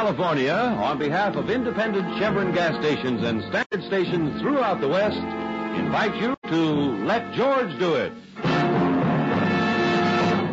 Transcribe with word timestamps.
California, 0.00 0.54
on 0.54 0.98
behalf 0.98 1.36
of 1.36 1.50
independent 1.50 2.18
Chevron 2.18 2.54
gas 2.54 2.74
stations 2.80 3.22
and 3.22 3.42
standard 3.42 3.84
stations 3.86 4.40
throughout 4.40 4.80
the 4.80 4.88
West, 4.88 5.18
invite 5.78 6.14
you 6.14 6.34
to 6.48 6.56
Let 7.04 7.34
George 7.34 7.78
Do 7.78 7.96
It. 7.96 8.10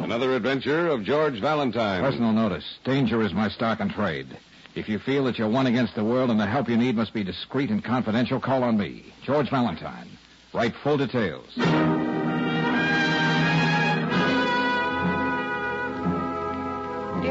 Another 0.03 0.35
adventure 0.35 0.89
of 0.89 1.05
George 1.05 1.39
Valentine. 1.39 2.01
Personal 2.01 2.33
notice. 2.33 2.65
Danger 2.83 3.21
is 3.21 3.31
my 3.31 3.47
stock 3.47 3.79
and 3.79 3.89
trade. 3.89 4.27
If 4.75 4.89
you 4.89 4.99
feel 4.99 5.23
that 5.23 5.39
you're 5.39 5.47
one 5.47 5.67
against 5.67 5.95
the 5.95 6.03
world 6.03 6.29
and 6.29 6.37
the 6.37 6.45
help 6.45 6.67
you 6.67 6.75
need 6.75 6.97
must 6.97 7.13
be 7.13 7.23
discreet 7.23 7.69
and 7.69 7.81
confidential, 7.81 8.41
call 8.41 8.63
on 8.63 8.77
me, 8.77 9.13
George 9.23 9.49
Valentine. 9.49 10.09
Write 10.53 10.75
full 10.83 10.97
details. 10.97 11.47
Dear 11.55 11.65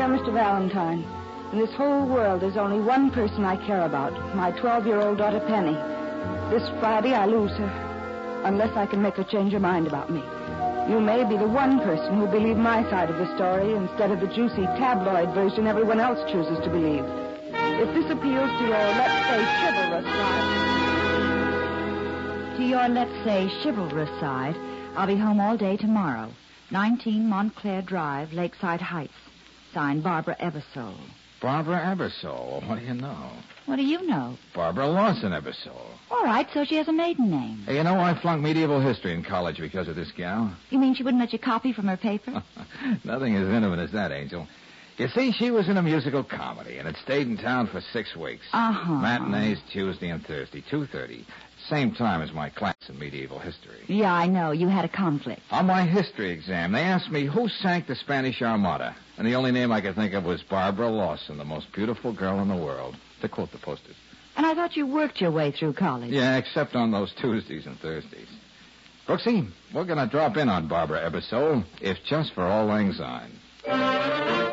Mr. 0.09 0.33
Valentine, 0.33 1.05
in 1.57 1.63
this 1.65 1.75
whole 1.75 2.05
world, 2.07 2.43
there's 2.43 2.59
only 2.59 2.79
one 2.79 3.11
person 3.11 3.43
I 3.43 3.57
care 3.57 3.87
about 3.87 4.13
my 4.37 4.51
12 4.61 4.87
year 4.87 5.01
old 5.01 5.17
daughter, 5.17 5.41
Penny. 5.41 5.73
This 6.53 6.69
Friday, 6.81 7.15
I 7.15 7.25
lose 7.25 7.53
her, 7.53 8.43
unless 8.45 8.77
I 8.77 8.85
can 8.85 9.01
make 9.01 9.15
her 9.15 9.25
change 9.25 9.55
her 9.55 9.61
mind 9.61 9.87
about 9.87 10.11
me. 10.11 10.23
You 10.93 11.01
may 11.01 11.25
be 11.25 11.39
the 11.39 11.49
one 11.49 11.81
person 11.81 12.15
who'll 12.15 12.27
believe 12.31 12.59
my 12.59 12.83
side 12.91 13.09
of 13.09 13.17
the 13.17 13.35
story 13.37 13.73
instead 13.73 14.11
of 14.11 14.21
the 14.21 14.27
juicy 14.27 14.67
tabloid 14.77 15.33
version 15.35 15.67
everyone 15.67 15.99
else 15.99 16.21
chooses 16.31 16.59
to 16.63 16.69
believe. 16.69 17.05
If 17.81 17.89
this 17.95 18.11
appeals 18.13 18.51
to 18.61 18.65
your, 18.69 18.87
let's 19.01 19.17
say, 19.25 19.41
chivalrous 19.65 20.05
side. 20.05 20.45
To 22.59 22.63
your, 22.65 22.89
let's 22.89 23.25
say, 23.25 23.49
chivalrous 23.63 24.21
side, 24.21 24.57
I'll 24.95 25.07
be 25.07 25.17
home 25.17 25.41
all 25.41 25.57
day 25.57 25.79
tomorrow. 25.79 26.31
19 26.71 27.27
Montclair 27.27 27.81
Drive, 27.81 28.35
Lakeside 28.35 28.83
Heights. 28.83 29.15
Signed 29.73 30.03
Barbara 30.03 30.37
Ebersole. 30.39 31.01
Barbara 31.41 31.79
Ebersole. 31.81 32.67
What 32.67 32.79
do 32.79 32.85
you 32.85 32.95
know? 32.95 33.31
What 33.67 33.77
do 33.77 33.83
you 33.83 34.07
know? 34.07 34.39
Barbara 34.55 34.87
Lawson 34.87 35.33
Ebersole. 35.33 35.91
All 36.11 36.25
right, 36.25 36.47
so 36.55 36.65
she 36.65 36.77
has 36.77 36.89
a 36.89 36.93
maiden 36.93 37.31
name. 37.31 37.65
Hey, 37.67 37.77
you 37.77 37.83
know, 37.83 37.99
I 37.99 38.19
flunked 38.21 38.43
medieval 38.43 38.81
history 38.81 39.13
in 39.13 39.23
college 39.25 39.59
because 39.59 39.89
of 39.89 39.97
this 39.97 40.13
gal. 40.13 40.55
You 40.71 40.79
mean 40.79 40.95
she 40.95 41.03
wouldn't 41.03 41.21
let 41.21 41.33
you 41.33 41.39
copy 41.39 41.73
from 41.73 41.89
her 41.89 41.97
paper? 41.97 42.43
Nothing 43.05 43.35
as 43.37 43.49
intimate 43.49 43.81
as 43.81 43.93
that, 43.93 44.13
Angel. 44.13 44.47
You 44.99 45.09
see, 45.09 45.33
she 45.33 45.51
was 45.51 45.69
in 45.69 45.77
a 45.77 45.83
musical 45.83 46.25
comedy 46.25 46.79
and 46.79 46.89
it 46.89 46.97
stayed 47.03 47.27
in 47.27 47.37
town 47.37 47.67
for 47.67 47.83
six 47.93 48.17
weeks. 48.17 48.47
Uh-huh. 48.53 48.95
Matinees 48.95 49.59
Tuesday 49.71 50.09
and 50.09 50.25
Thursday, 50.25 50.63
2.30. 50.71 51.25
Same 51.69 51.93
time 51.95 52.23
as 52.23 52.33
my 52.33 52.49
class 52.51 52.77
in 52.89 52.99
medieval 52.99 53.39
history. 53.39 53.81
yeah, 53.89 54.13
I 54.13 54.27
know. 54.27 54.53
You 54.53 54.69
had 54.69 54.85
a 54.85 54.89
conflict. 54.89 55.43
On 55.51 55.67
my 55.67 55.83
history 55.83 56.31
exam, 56.31 56.73
they 56.73 56.83
asked 56.83 57.11
me 57.11 57.25
who 57.27 57.49
sank 57.49 57.87
the 57.87 57.97
Spanish 57.97 58.41
Armada. 58.41 58.95
And 59.19 59.27
the 59.27 59.35
only 59.35 59.51
name 59.51 59.73
I 59.73 59.81
could 59.81 59.95
think 59.97 60.15
of 60.15 60.25
was 60.25 60.43
Barbara 60.43 60.89
Lawson, 60.89 61.39
the 61.39 61.45
most 61.45 61.73
beautiful 61.73 62.13
girl 62.13 62.41
in 62.41 62.49
the 62.49 62.57
world. 62.57 62.97
To 63.23 63.29
quote 63.29 63.51
the 63.51 63.59
posters. 63.59 63.97
And 64.37 64.45
I 64.45 64.55
thought 64.55 64.77
you 64.77 64.87
worked 64.87 65.21
your 65.21 65.31
way 65.31 65.51
through 65.51 65.73
college. 65.73 66.11
Yeah, 66.11 66.37
except 66.37 66.77
on 66.77 66.93
those 66.93 67.13
Tuesdays 67.15 67.67
and 67.67 67.79
Thursdays. 67.81 68.29
Brooksy, 69.09 69.49
we're 69.75 69.85
going 69.85 69.99
to 69.99 70.07
drop 70.07 70.37
in 70.37 70.49
on 70.49 70.69
Barbara 70.69 71.11
Ebersole, 71.11 71.65
if 71.81 71.97
just 72.05 72.35
for 72.35 72.43
Auld 72.43 72.69
Lang 72.69 72.93
Syne. 72.93 74.46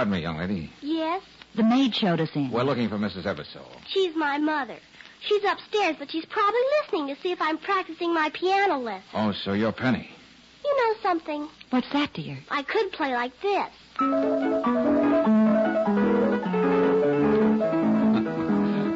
Pardon 0.00 0.14
me, 0.14 0.22
young 0.22 0.38
lady. 0.38 0.72
Yes, 0.80 1.20
The 1.56 1.62
maid 1.62 1.94
showed 1.94 2.22
us 2.22 2.30
in. 2.34 2.50
We're 2.50 2.62
looking 2.62 2.88
for 2.88 2.96
Mrs. 2.96 3.24
Ebersole. 3.24 3.68
she's 3.86 4.16
my 4.16 4.38
mother. 4.38 4.78
She's 5.28 5.44
upstairs, 5.44 5.96
but 5.98 6.10
she's 6.10 6.24
probably 6.24 6.60
listening 6.80 7.14
to 7.14 7.20
see 7.20 7.32
if 7.32 7.42
I'm 7.42 7.58
practicing 7.58 8.14
my 8.14 8.30
piano 8.32 8.78
lesson. 8.78 9.02
Oh, 9.12 9.32
so 9.32 9.52
you're 9.52 9.72
Penny. 9.72 10.08
You 10.64 10.74
know 10.74 10.94
something? 11.02 11.46
What's 11.68 11.92
that, 11.92 12.14
dear? 12.14 12.38
I 12.50 12.62
could 12.62 12.92
play 12.92 13.12
like 13.12 13.32
this. 13.42 13.68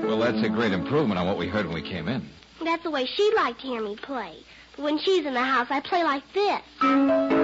Well, 0.07 0.33
that's 0.33 0.47
a 0.47 0.49
great 0.49 0.73
improvement 0.73 1.19
on 1.19 1.27
what 1.27 1.37
we 1.37 1.49
heard 1.49 1.67
when 1.67 1.75
we 1.75 1.83
came 1.83 2.09
in. 2.09 2.27
That's 2.65 2.83
the 2.83 2.91
way 2.91 3.05
she'd 3.05 3.35
like 3.35 3.59
to 3.59 3.67
hear 3.67 3.83
me 3.83 3.97
play. 3.97 4.39
But 4.77 4.85
when 4.85 4.99
she's 4.99 5.27
in 5.27 5.35
the 5.35 5.43
house, 5.43 5.67
I 5.71 5.81
play 5.81 6.03
like 6.03 6.23
this. 6.33 7.44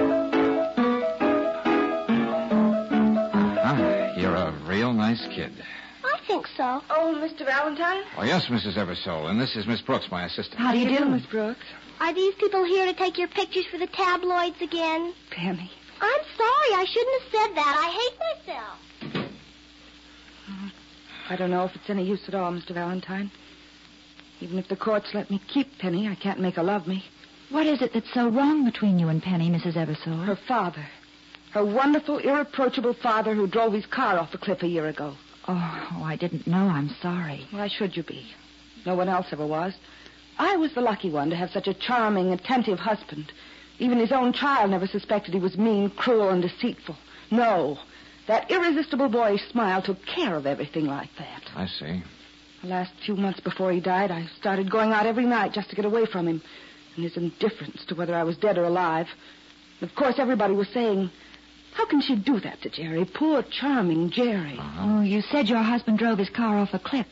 Nice 5.11 5.27
kid. 5.35 5.51
I 6.05 6.19
think 6.25 6.47
so. 6.55 6.81
Oh, 6.89 7.13
Mr. 7.19 7.45
Valentine? 7.45 8.03
Oh, 8.17 8.23
yes, 8.23 8.45
Mrs. 8.45 8.75
Ebersole. 8.77 9.29
and 9.29 9.39
this 9.39 9.57
is 9.57 9.67
Miss 9.67 9.81
Brooks, 9.81 10.07
my 10.09 10.23
assistant. 10.25 10.57
How 10.59 10.71
do 10.71 10.79
you 10.79 10.97
do? 10.97 11.03
Miss 11.05 11.25
Brooks? 11.25 11.65
Are 11.99 12.13
these 12.13 12.33
people 12.35 12.63
here 12.63 12.85
to 12.85 12.93
take 12.93 13.17
your 13.17 13.27
pictures 13.27 13.65
for 13.69 13.77
the 13.77 13.87
tabloids 13.87 14.61
again? 14.61 15.13
Penny. 15.29 15.69
I'm 15.99 16.21
sorry. 16.37 16.73
I 16.75 16.85
shouldn't 16.87 17.21
have 17.21 17.31
said 17.31 17.55
that. 17.57 17.75
I 17.77 17.89
hate 17.99 18.17
myself. 18.47 19.27
I 21.29 21.35
don't 21.35 21.51
know 21.51 21.65
if 21.65 21.75
it's 21.75 21.89
any 21.89 22.05
use 22.05 22.21
at 22.27 22.33
all, 22.35 22.53
Mr. 22.53 22.73
Valentine. 22.73 23.29
Even 24.39 24.57
if 24.57 24.69
the 24.69 24.77
courts 24.77 25.13
let 25.13 25.29
me 25.29 25.41
keep 25.47 25.77
Penny, 25.77 26.07
I 26.07 26.15
can't 26.15 26.39
make 26.39 26.55
her 26.55 26.63
love 26.63 26.87
me. 26.87 27.03
What 27.49 27.67
is 27.67 27.81
it 27.81 27.91
that's 27.93 28.13
so 28.13 28.29
wrong 28.29 28.63
between 28.63 28.97
you 28.97 29.09
and 29.09 29.21
Penny, 29.21 29.49
Mrs. 29.49 29.73
Ebersole? 29.73 30.25
Her 30.25 30.37
father. 30.47 30.87
Her 31.53 31.65
wonderful, 31.65 32.17
irreproachable 32.19 32.93
father 32.93 33.35
who 33.35 33.45
drove 33.45 33.73
his 33.73 33.85
car 33.85 34.17
off 34.17 34.33
a 34.33 34.37
cliff 34.37 34.63
a 34.63 34.67
year 34.67 34.87
ago. 34.87 35.15
Oh, 35.47 35.89
oh, 35.93 36.03
I 36.03 36.15
didn't 36.15 36.47
know. 36.47 36.67
I'm 36.67 36.89
sorry. 37.01 37.45
Why 37.51 37.67
should 37.67 37.97
you 37.97 38.03
be? 38.03 38.25
No 38.85 38.95
one 38.95 39.09
else 39.09 39.27
ever 39.31 39.45
was. 39.45 39.73
I 40.39 40.55
was 40.55 40.73
the 40.73 40.81
lucky 40.81 41.09
one 41.09 41.29
to 41.29 41.35
have 41.35 41.51
such 41.51 41.67
a 41.67 41.73
charming, 41.73 42.31
attentive 42.31 42.79
husband. 42.79 43.31
Even 43.79 43.99
his 43.99 44.11
own 44.11 44.31
child 44.31 44.71
never 44.71 44.87
suspected 44.87 45.33
he 45.33 45.39
was 45.39 45.57
mean, 45.57 45.89
cruel, 45.89 46.29
and 46.29 46.41
deceitful. 46.41 46.95
No. 47.31 47.77
That 48.27 48.49
irresistible 48.49 49.09
boyish 49.09 49.49
smile 49.49 49.81
took 49.81 50.05
care 50.05 50.35
of 50.35 50.45
everything 50.45 50.85
like 50.85 51.09
that. 51.17 51.43
I 51.55 51.65
see. 51.67 52.01
The 52.61 52.67
last 52.67 52.93
few 53.05 53.15
months 53.15 53.39
before 53.41 53.71
he 53.71 53.81
died, 53.81 54.11
I 54.11 54.27
started 54.39 54.71
going 54.71 54.93
out 54.93 55.05
every 55.05 55.25
night 55.25 55.51
just 55.53 55.69
to 55.71 55.75
get 55.75 55.83
away 55.83 56.05
from 56.05 56.27
him 56.27 56.41
and 56.95 57.03
his 57.03 57.17
indifference 57.17 57.83
to 57.85 57.95
whether 57.95 58.15
I 58.15 58.23
was 58.23 58.37
dead 58.37 58.57
or 58.57 58.63
alive. 58.63 59.07
Of 59.81 59.95
course, 59.95 60.15
everybody 60.17 60.53
was 60.53 60.69
saying, 60.69 61.09
How 61.73 61.85
can 61.85 62.01
she 62.01 62.15
do 62.15 62.39
that 62.41 62.61
to 62.61 62.69
Jerry? 62.69 63.05
Poor, 63.05 63.43
charming 63.43 64.11
Jerry. 64.11 64.57
Uh-huh. 64.57 64.81
Oh, 64.81 65.01
you 65.01 65.21
said 65.21 65.47
your 65.47 65.61
husband 65.63 65.99
drove 65.99 66.17
his 66.17 66.29
car 66.29 66.57
off 66.57 66.73
a 66.73 66.79
cliff. 66.79 67.07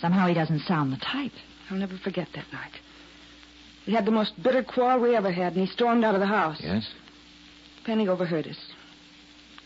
Somehow 0.00 0.26
he 0.26 0.34
doesn't 0.34 0.60
sound 0.60 0.92
the 0.92 0.96
type. 0.96 1.32
I'll 1.70 1.76
never 1.76 1.96
forget 1.98 2.28
that 2.34 2.50
night. 2.52 2.72
We 3.86 3.92
had 3.92 4.06
the 4.06 4.10
most 4.10 4.42
bitter 4.42 4.62
quarrel 4.62 5.00
we 5.00 5.16
ever 5.16 5.30
had, 5.30 5.54
and 5.54 5.66
he 5.66 5.72
stormed 5.72 6.04
out 6.04 6.14
of 6.14 6.20
the 6.20 6.26
house. 6.26 6.58
Yes? 6.60 6.90
Penny 7.84 8.08
overheard 8.08 8.46
us. 8.46 8.58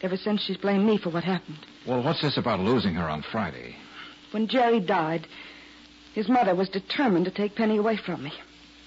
Ever 0.03 0.17
since, 0.17 0.43
she's 0.43 0.57
blamed 0.57 0.85
me 0.85 0.99
for 0.99 1.11
what 1.11 1.25
happened. 1.25 1.59
Well, 1.87 2.03
what's 2.03 2.23
this 2.23 2.37
about 2.37 2.61
losing 2.61 2.95
her 2.95 3.09
on 3.09 3.23
Friday? 3.23 3.77
When 4.33 4.49
Jerry 4.49 4.81
died, 4.81 5.27
his 6.15 6.29
mother 6.29 6.55
was 6.55 6.69
determined 6.69 7.25
to 7.27 7.31
take 7.31 7.55
Penny 7.55 7.77
away 7.77 7.97
from 7.97 8.25
me. 8.25 8.33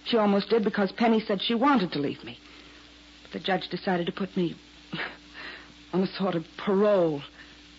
She 0.06 0.18
almost 0.18 0.50
did 0.50 0.64
because 0.64 0.92
Penny 0.92 1.20
said 1.20 1.42
she 1.42 1.56
wanted 1.56 1.92
to 1.94 2.00
leave 2.00 2.24
me. 2.24 2.40
But 3.24 3.32
the 3.34 3.46
judge 3.46 3.70
decided 3.70 4.06
to 4.06 4.12
put 4.12 4.36
me 4.38 4.56
on 5.94 6.02
a 6.04 6.08
sort 6.08 6.36
of 6.36 6.46
parole. 6.58 7.22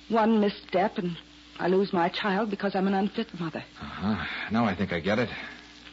One 0.09 0.41
misstep, 0.41 0.99
and 0.99 1.17
I 1.59 1.69
lose 1.69 1.93
my 1.93 2.09
child 2.09 2.51
because 2.51 2.75
I'm 2.75 2.87
an 2.87 2.95
unfit 2.95 3.29
mother. 3.39 3.65
Uh-huh. 3.81 4.25
Now 4.51 4.65
I 4.65 4.75
think 4.75 4.93
I 4.93 5.01
get 5.01 5.19
it. 5.19 5.29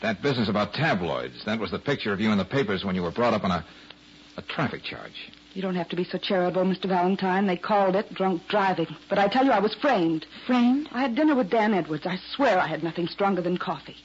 That 0.02 0.22
business 0.22 0.50
about 0.50 0.74
tabloids, 0.74 1.44
that 1.46 1.60
was 1.60 1.72
the 1.72 1.80
picture 1.80 2.14
of 2.14 2.20
you 2.20 2.32
in 2.32 2.38
the 2.38 2.46
papers 2.46 2.84
when 2.86 2.96
you 2.96 3.02
were 3.02 3.12
brought 3.12 3.34
up 3.34 3.44
on 3.44 3.52
a, 3.52 3.66
a 4.38 4.42
traffic 4.42 4.84
charge. 4.84 5.32
You 5.54 5.62
don't 5.62 5.76
have 5.76 5.90
to 5.90 5.96
be 5.96 6.04
so 6.04 6.18
charitable, 6.18 6.64
Mr. 6.64 6.88
Valentine. 6.88 7.48
They 7.48 7.56
called 7.56 7.96
it 7.96 8.14
drunk 8.14 8.42
driving. 8.50 8.88
But 9.10 9.20
I 9.20 9.30
tell 9.30 9.46
you, 9.46 9.52
I 9.52 9.60
was 9.60 9.74
framed. 9.76 10.26
Framed? 10.46 10.90
I 10.92 11.02
had 11.02 11.16
dinner 11.16 11.34
with 11.34 11.50
Dan 11.50 11.74
Edwards. 11.74 12.06
I 12.06 12.18
swear 12.36 12.60
I 12.60 12.68
had 12.68 12.84
nothing 12.84 13.08
stronger 13.08 13.42
than 13.42 13.58
coffee. 13.58 13.96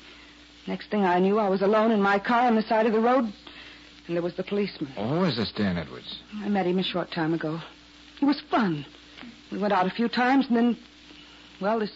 Next 0.69 0.91
thing 0.91 1.05
I 1.05 1.19
knew, 1.19 1.39
I 1.39 1.49
was 1.49 1.63
alone 1.63 1.91
in 1.91 2.01
my 2.01 2.21
car 2.21 2.43
on 2.43 2.55
the 2.55 2.63
side 2.63 2.87
of 2.87 2.93
the 2.93 3.01
road, 3.01 3.25
and 3.25 4.17
there 4.17 4.23
was 4.23 4.37
the 4.37 4.45
policeman. 4.45 4.93
Oh, 4.97 5.19
who 5.19 5.25
is 5.25 5.37
this 5.37 5.51
Dan 5.57 5.77
Edwards? 5.77 6.21
I 6.37 6.49
met 6.49 6.67
him 6.67 6.79
a 6.79 6.85
short 6.85 7.11
time 7.11 7.35
ago. 7.35 7.61
He 8.21 8.27
was 8.27 8.41
fun. 8.51 8.85
We 9.51 9.59
went 9.59 9.73
out 9.73 9.87
a 9.87 9.91
few 9.91 10.09
times, 10.09 10.47
and 10.49 10.57
then, 10.57 10.79
well, 11.61 11.79
this 11.79 11.93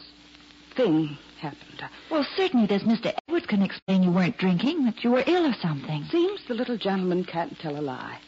thing 0.74 1.18
happened. 1.38 1.84
Well, 2.10 2.26
certainly 2.34 2.66
this 2.66 2.82
Mr. 2.82 3.14
Edwards 3.28 3.46
can 3.46 3.62
explain 3.62 4.02
you 4.02 4.10
weren't 4.10 4.38
drinking, 4.38 4.86
that 4.86 5.04
you 5.04 5.10
were 5.10 5.22
ill 5.26 5.46
or 5.46 5.54
something. 5.60 6.04
Seems 6.04 6.40
the 6.48 6.54
little 6.54 6.78
gentleman 6.78 7.24
can't 7.24 7.58
tell 7.60 7.78
a 7.78 7.82
lie. 7.82 8.18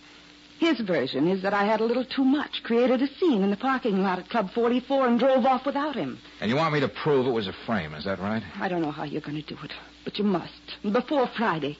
His 0.59 0.79
version 0.81 1.27
is 1.27 1.43
that 1.43 1.55
I 1.55 1.65
had 1.65 1.81
a 1.81 1.85
little 1.85 2.05
too 2.05 2.25
much, 2.25 2.63
created 2.63 3.01
a 3.01 3.09
scene 3.15 3.43
in 3.43 3.51
the 3.51 3.57
parking 3.57 4.03
lot 4.03 4.19
at 4.19 4.29
Club 4.29 4.51
44, 4.53 5.07
and 5.07 5.19
drove 5.19 5.47
off 5.47 5.65
without 5.65 5.95
him. 5.95 6.19
And 6.41 6.51
you 6.51 6.57
want 6.57 6.75
me 6.75 6.81
to 6.81 6.89
prove 6.89 7.27
it 7.27 7.31
was 7.31 7.49
a 7.49 7.55
frame, 7.65 7.95
is 7.95 8.05
that 8.05 8.19
right? 8.21 8.43
I 8.61 8.69
don't 8.69 8.83
know 8.83 8.91
how 8.91 9.05
you're 9.05 9.23
going 9.23 9.43
to 9.43 9.55
do 9.55 9.59
it, 9.65 9.73
but 10.05 10.19
you 10.19 10.25
must. 10.25 10.77
Before 10.83 11.27
Friday. 11.27 11.79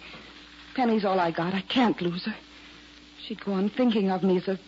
Penny's 0.75 1.05
all 1.05 1.21
I 1.21 1.31
got. 1.31 1.55
I 1.55 1.63
can't 1.63 2.01
lose 2.01 2.25
her. 2.25 2.37
She'd 3.27 3.45
go 3.45 3.53
on 3.53 3.69
thinking 3.69 4.11
of 4.11 4.23
me 4.23 4.39
as 4.39 4.49
a. 4.49 4.59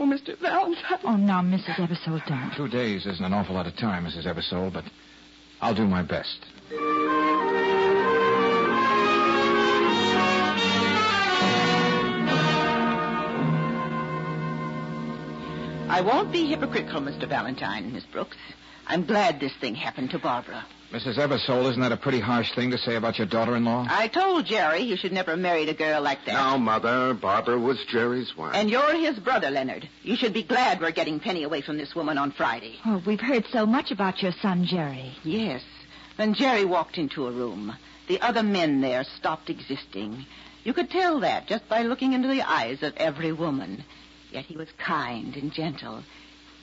Oh, 0.00 0.04
Mr. 0.04 0.38
Valentine. 0.40 0.98
Oh, 1.04 1.16
now, 1.16 1.42
Mrs. 1.42 1.76
Ebersole, 1.76 2.26
don't. 2.26 2.52
Two 2.56 2.68
days 2.68 3.04
isn't 3.04 3.22
an 3.22 3.34
awful 3.34 3.54
lot 3.54 3.66
of 3.66 3.76
time, 3.76 4.06
Mrs. 4.06 4.24
Ebersole, 4.26 4.72
but 4.72 4.84
I'll 5.60 5.74
do 5.74 5.86
my 5.86 6.02
best. 6.02 6.38
I 15.90 16.02
won't 16.02 16.30
be 16.30 16.46
hypocritical, 16.46 17.00
Mr. 17.00 17.28
Valentine, 17.28 17.92
Miss 17.92 18.04
Brooks. 18.04 18.36
I'm 18.86 19.06
glad 19.06 19.40
this 19.40 19.52
thing 19.60 19.74
happened 19.74 20.10
to 20.10 20.20
Barbara. 20.20 20.64
Mrs. 20.92 21.18
Ebersole, 21.18 21.68
isn't 21.68 21.82
that 21.82 21.90
a 21.90 21.96
pretty 21.96 22.20
harsh 22.20 22.54
thing 22.54 22.70
to 22.70 22.78
say 22.78 22.94
about 22.94 23.18
your 23.18 23.26
daughter-in-law? 23.26 23.88
I 23.90 24.06
told 24.06 24.46
Jerry 24.46 24.82
you 24.82 24.96
should 24.96 25.10
never 25.10 25.32
have 25.32 25.40
married 25.40 25.68
a 25.68 25.74
girl 25.74 26.00
like 26.00 26.24
that. 26.26 26.34
Now, 26.34 26.56
Mother, 26.58 27.12
Barbara 27.14 27.58
was 27.58 27.84
Jerry's 27.86 28.36
wife. 28.36 28.54
And 28.54 28.70
you're 28.70 28.94
his 28.94 29.18
brother, 29.18 29.50
Leonard. 29.50 29.88
You 30.04 30.14
should 30.14 30.32
be 30.32 30.44
glad 30.44 30.80
we're 30.80 30.92
getting 30.92 31.18
Penny 31.18 31.42
away 31.42 31.60
from 31.60 31.76
this 31.76 31.92
woman 31.96 32.18
on 32.18 32.30
Friday. 32.30 32.76
Oh, 32.86 33.02
we've 33.04 33.20
heard 33.20 33.46
so 33.46 33.66
much 33.66 33.90
about 33.90 34.22
your 34.22 34.32
son, 34.40 34.66
Jerry. 34.66 35.12
Yes. 35.24 35.62
When 36.14 36.34
Jerry 36.34 36.64
walked 36.64 36.98
into 36.98 37.26
a 37.26 37.32
room, 37.32 37.76
the 38.06 38.20
other 38.20 38.44
men 38.44 38.80
there 38.80 39.02
stopped 39.02 39.50
existing. 39.50 40.24
You 40.62 40.72
could 40.72 40.90
tell 40.90 41.18
that 41.20 41.48
just 41.48 41.68
by 41.68 41.82
looking 41.82 42.12
into 42.12 42.28
the 42.28 42.42
eyes 42.42 42.84
of 42.84 42.96
every 42.96 43.32
woman. 43.32 43.82
Yet 44.32 44.44
he 44.44 44.56
was 44.56 44.68
kind 44.78 45.36
and 45.36 45.52
gentle. 45.52 46.02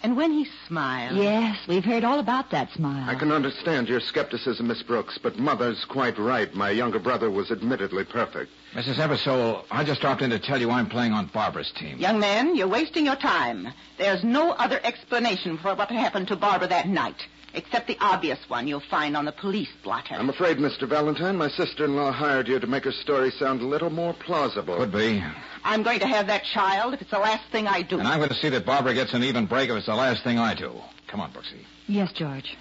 And 0.03 0.15
when 0.15 0.31
he 0.31 0.47
smiled. 0.67 1.17
Yes, 1.17 1.57
we've 1.67 1.83
heard 1.83 2.03
all 2.03 2.19
about 2.19 2.51
that 2.51 2.71
smile. 2.71 3.09
I 3.09 3.15
can 3.15 3.31
understand 3.31 3.89
your 3.89 3.99
skepticism, 3.99 4.67
Miss 4.67 4.83
Brooks, 4.83 5.17
but 5.17 5.39
Mother's 5.39 5.85
quite 5.85 6.19
right. 6.19 6.53
My 6.53 6.69
younger 6.69 6.99
brother 6.99 7.31
was 7.31 7.49
admittedly 7.51 8.03
perfect. 8.03 8.51
Mrs. 8.73 8.95
Ebersole, 8.95 9.63
I 9.71 9.83
just 9.83 10.01
dropped 10.01 10.21
in 10.21 10.29
to 10.29 10.39
tell 10.39 10.61
you 10.61 10.69
I'm 10.69 10.87
playing 10.87 11.13
on 11.13 11.25
Barbara's 11.27 11.71
team. 11.71 11.97
Young 11.97 12.19
man, 12.19 12.55
you're 12.55 12.67
wasting 12.67 13.05
your 13.05 13.15
time. 13.15 13.69
There's 13.97 14.23
no 14.23 14.51
other 14.51 14.79
explanation 14.83 15.57
for 15.57 15.73
what 15.73 15.89
happened 15.89 16.27
to 16.27 16.35
Barbara 16.35 16.67
that 16.67 16.87
night, 16.87 17.25
except 17.57 17.87
the 17.87 17.97
obvious 17.99 18.39
one 18.47 18.67
you'll 18.67 18.79
find 18.79 19.17
on 19.17 19.25
the 19.25 19.31
police 19.31 19.69
blotter. 19.83 20.15
I'm 20.15 20.29
afraid, 20.29 20.57
Mr. 20.57 20.87
Valentine, 20.87 21.35
my 21.35 21.49
sister-in-law 21.49 22.11
hired 22.11 22.47
you 22.47 22.59
to 22.59 22.67
make 22.67 22.85
her 22.85 22.91
story 22.91 23.31
sound 23.31 23.61
a 23.61 23.65
little 23.65 23.89
more 23.89 24.13
plausible. 24.13 24.77
Could 24.77 24.91
be. 24.91 25.23
I'm 25.63 25.83
going 25.83 25.99
to 25.99 26.07
have 26.07 26.27
that 26.27 26.43
child 26.43 26.93
if 26.93 27.01
it's 27.01 27.11
the 27.11 27.19
last 27.19 27.43
thing 27.51 27.67
I 27.67 27.81
do. 27.81 27.99
And 27.99 28.07
I'm 28.07 28.19
going 28.19 28.29
to 28.29 28.35
see 28.35 28.49
that 28.49 28.65
Barbara 28.65 28.93
gets 28.93 29.13
an 29.13 29.23
even 29.23 29.47
break 29.47 29.69
if 29.69 29.75
it's 29.75 29.87
the 29.87 29.95
last 29.95 30.23
thing 30.23 30.37
I 30.37 30.53
do. 30.53 30.71
Come 31.07 31.19
on, 31.19 31.31
Brooksy. 31.33 31.65
Yes, 31.87 32.11
George. 32.13 32.55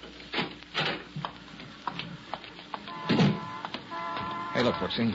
Hey, 4.53 4.63
look, 4.63 4.75
Brooksy. 4.75 5.11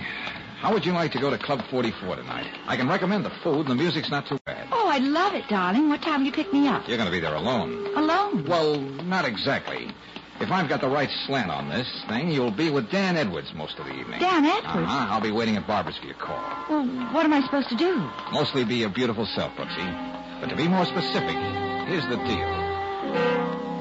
How 0.60 0.72
would 0.72 0.86
you 0.86 0.92
like 0.92 1.10
to 1.12 1.18
go 1.18 1.28
to 1.28 1.38
Club 1.38 1.60
44 1.70 2.16
tonight? 2.16 2.46
I 2.68 2.76
can 2.76 2.88
recommend 2.88 3.24
the 3.24 3.32
food, 3.42 3.62
and 3.62 3.70
the 3.70 3.74
music's 3.74 4.10
not 4.10 4.28
too 4.28 4.38
bad. 4.44 4.51
I'd 4.92 5.04
love 5.04 5.32
it, 5.32 5.48
darling. 5.48 5.88
What 5.88 6.02
time 6.02 6.20
will 6.20 6.26
you 6.26 6.32
pick 6.32 6.52
me 6.52 6.68
up? 6.68 6.86
You're 6.86 6.98
going 6.98 7.08
to 7.08 7.12
be 7.12 7.18
there 7.18 7.34
alone. 7.34 7.86
Alone? 7.96 8.44
Well, 8.46 8.78
not 8.78 9.24
exactly. 9.24 9.88
If 10.38 10.50
I've 10.50 10.68
got 10.68 10.82
the 10.82 10.88
right 10.88 11.08
slant 11.24 11.50
on 11.50 11.70
this 11.70 11.88
thing, 12.08 12.30
you'll 12.30 12.50
be 12.50 12.68
with 12.68 12.90
Dan 12.90 13.16
Edwards 13.16 13.54
most 13.54 13.78
of 13.78 13.86
the 13.86 13.94
evening. 13.94 14.20
Dan 14.20 14.44
Edwards? 14.44 14.66
Uh-huh. 14.66 15.06
I'll 15.08 15.22
be 15.22 15.30
waiting 15.30 15.56
at 15.56 15.66
Barbara's 15.66 15.96
for 15.96 16.04
your 16.04 16.16
call. 16.16 16.36
Well, 16.68 16.84
what 17.14 17.24
am 17.24 17.32
I 17.32 17.40
supposed 17.40 17.70
to 17.70 17.76
do? 17.76 18.06
Mostly 18.32 18.66
be 18.66 18.76
your 18.76 18.90
beautiful 18.90 19.24
self, 19.24 19.54
Brooksy. 19.56 20.40
But 20.42 20.50
to 20.50 20.56
be 20.56 20.68
more 20.68 20.84
specific, 20.84 21.36
here's 21.88 22.06
the 22.08 22.16
deal. 22.28 23.71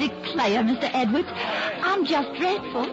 Declare, 0.00 0.62
Mr. 0.64 0.90
Edwards, 0.94 1.28
I'm 1.82 2.04
just 2.06 2.28
dreadful. 2.38 2.86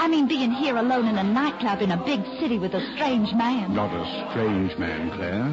I 0.00 0.08
mean, 0.08 0.26
being 0.26 0.50
here 0.50 0.76
alone 0.76 1.06
in 1.06 1.18
a 1.18 1.22
nightclub 1.22 1.82
in 1.82 1.92
a 1.92 1.96
big 2.04 2.24
city 2.40 2.58
with 2.58 2.74
a 2.74 2.80
strange 2.94 3.32
man. 3.34 3.74
Not 3.74 3.92
a 3.92 4.30
strange 4.30 4.76
man, 4.78 5.10
Claire. 5.12 5.52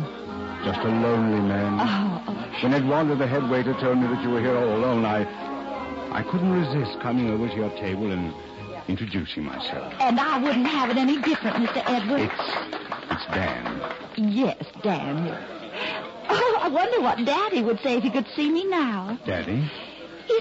Just 0.63 0.79
a 0.79 0.89
lonely 0.89 1.41
man. 1.41 1.79
Oh, 1.79 2.23
oh. 2.27 2.63
When 2.63 2.73
Eduardo, 2.73 3.15
the 3.15 3.27
head 3.27 3.49
waiter, 3.49 3.73
told 3.73 3.97
me 3.97 4.07
that 4.07 4.23
you 4.23 4.29
were 4.29 4.39
here 4.39 4.55
all 4.55 4.75
alone, 4.75 5.05
I, 5.05 5.25
I 6.11 6.23
couldn't 6.23 6.51
resist 6.51 6.99
coming 7.01 7.29
over 7.29 7.47
to 7.47 7.55
your 7.55 7.71
table 7.71 8.11
and 8.11 8.33
introducing 8.87 9.43
myself. 9.43 9.93
And 9.99 10.19
I 10.19 10.37
wouldn't 10.37 10.67
have 10.67 10.89
it 10.91 10.97
any 10.97 11.19
different, 11.21 11.57
Mr. 11.57 11.83
Edwards. 11.87 12.31
It's, 12.31 13.11
it's 13.11 13.25
Dan. 13.33 13.81
Yes, 14.17 14.63
Dan. 14.83 15.27
Oh, 16.29 16.59
I 16.61 16.69
wonder 16.69 17.01
what 17.01 17.25
Daddy 17.25 17.63
would 17.63 17.79
say 17.81 17.97
if 17.97 18.03
he 18.03 18.09
could 18.09 18.27
see 18.35 18.49
me 18.49 18.65
now. 18.65 19.17
Daddy? 19.25 19.69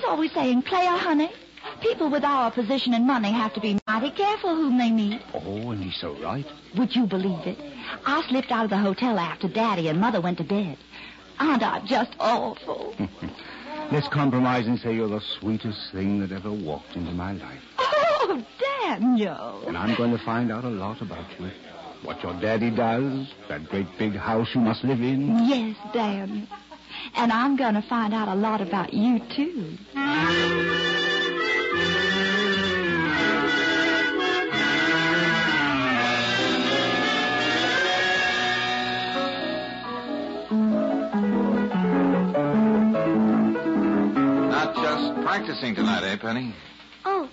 He's 0.01 0.09
always 0.09 0.33
saying, 0.33 0.63
Claire, 0.63 0.97
honey, 0.97 1.31
people 1.83 2.11
with 2.11 2.25
our 2.25 2.51
position 2.51 2.95
and 2.95 3.07
money 3.07 3.31
have 3.33 3.53
to 3.53 3.61
be 3.61 3.79
mighty 3.87 4.11
careful 4.11 4.57
whom 4.57 4.79
they 4.79 4.91
meet. 4.91 5.21
Oh, 5.35 5.73
and 5.73 5.85
he's 5.85 6.01
so 6.01 6.19
right. 6.23 6.47
Would 6.79 6.97
you 6.97 7.05
believe 7.05 7.47
it? 7.47 7.59
I 8.07 8.27
slipped 8.27 8.51
out 8.51 8.65
of 8.65 8.71
the 8.71 8.79
hotel 8.79 9.19
after 9.19 9.47
Daddy 9.47 9.89
and 9.89 10.01
Mother 10.01 10.23
went 10.23 10.39
to 10.39 10.45
bed. 10.45 10.79
Aren't 11.39 11.63
I 11.63 11.85
just 11.85 12.17
awful? 12.19 12.97
Let's 13.93 14.09
compromise 14.09 14.67
and 14.67 14.81
say 14.81 14.95
you're 14.95 15.07
the 15.07 15.21
sweetest 15.39 15.93
thing 15.93 16.21
that 16.21 16.33
ever 16.33 16.51
walked 16.51 16.97
into 16.97 17.13
my 17.13 17.33
life. 17.33 17.63
Oh, 17.79 18.43
Daniel. 18.59 19.65
And 19.67 19.77
I'm 19.77 19.95
going 19.99 20.17
to 20.17 20.25
find 20.25 20.51
out 20.51 20.65
a 20.65 20.71
lot 20.71 21.03
about 21.03 21.27
you. 21.39 21.51
What 22.05 22.23
your 22.23 22.41
daddy 22.41 22.71
does, 22.71 23.29
that 23.51 23.69
great 23.69 23.87
big 23.99 24.15
house 24.15 24.49
you 24.55 24.63
must 24.63 24.83
live 24.83 25.03
in. 25.03 25.47
Yes, 25.47 25.77
Daniel. 25.93 26.47
And 27.15 27.33
I'm 27.33 27.57
going 27.57 27.75
to 27.75 27.83
find 27.83 28.15
out 28.15 28.29
a 28.29 28.35
lot 28.35 28.61
about 28.61 28.93
you, 28.95 29.21
too. 29.35 29.77
Not 43.41 44.75
just 44.75 45.27
practicing 45.27 45.75
tonight, 45.75 46.05
eh, 46.05 46.17
Penny? 46.17 46.55
Oh, 47.05 47.29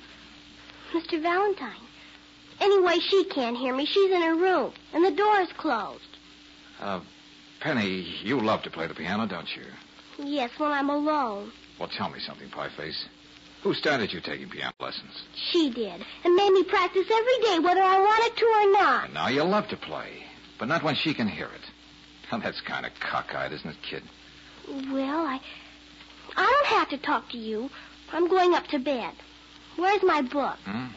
Mr. 0.93 1.21
Valentine. 1.21 1.81
Anyway, 2.59 2.97
she 3.09 3.25
can't 3.25 3.57
hear 3.57 3.75
me. 3.75 3.85
She's 3.85 4.11
in 4.11 4.21
her 4.21 4.35
room, 4.35 4.73
and 4.93 5.03
the 5.03 5.11
door's 5.11 5.49
closed. 5.57 6.01
Uh, 6.79 7.01
Penny, 7.59 8.05
you 8.23 8.39
love 8.39 8.63
to 8.63 8.69
play 8.69 8.87
the 8.87 8.93
piano, 8.93 9.27
don't 9.27 9.47
you? 9.55 9.63
Yes, 10.23 10.51
when 10.57 10.71
I'm 10.71 10.89
alone. 10.89 11.51
Well, 11.79 11.89
tell 11.89 12.09
me 12.09 12.19
something, 12.19 12.49
Pieface. 12.49 13.05
Who 13.63 13.73
started 13.73 14.13
you 14.13 14.21
taking 14.21 14.49
piano 14.49 14.73
lessons? 14.79 15.23
She 15.51 15.69
did, 15.71 16.05
and 16.23 16.35
made 16.35 16.51
me 16.51 16.63
practice 16.63 17.05
every 17.11 17.39
day, 17.43 17.59
whether 17.59 17.81
I 17.81 17.99
wanted 17.99 18.37
to 18.37 18.45
or 18.45 18.71
not. 18.81 19.05
And 19.05 19.13
now 19.13 19.27
you 19.27 19.43
love 19.43 19.67
to 19.69 19.77
play, 19.77 20.23
but 20.59 20.67
not 20.67 20.83
when 20.83 20.95
she 20.95 21.13
can 21.13 21.27
hear 21.27 21.47
it. 21.47 21.61
Now, 22.31 22.39
that's 22.39 22.61
kind 22.61 22.85
of 22.85 22.91
cockeyed, 22.99 23.53
isn't 23.53 23.69
it, 23.69 23.77
kid? 23.81 24.03
Well, 24.67 25.25
I, 25.25 25.39
I 26.35 26.45
don't 26.45 26.77
have 26.77 26.89
to 26.89 26.97
talk 26.97 27.29
to 27.31 27.37
you. 27.37 27.69
I'm 28.11 28.27
going 28.27 28.53
up 28.53 28.67
to 28.67 28.79
bed. 28.79 29.13
Where's 29.77 30.03
my 30.03 30.21
book? 30.21 30.57
Hmm? 30.65 30.87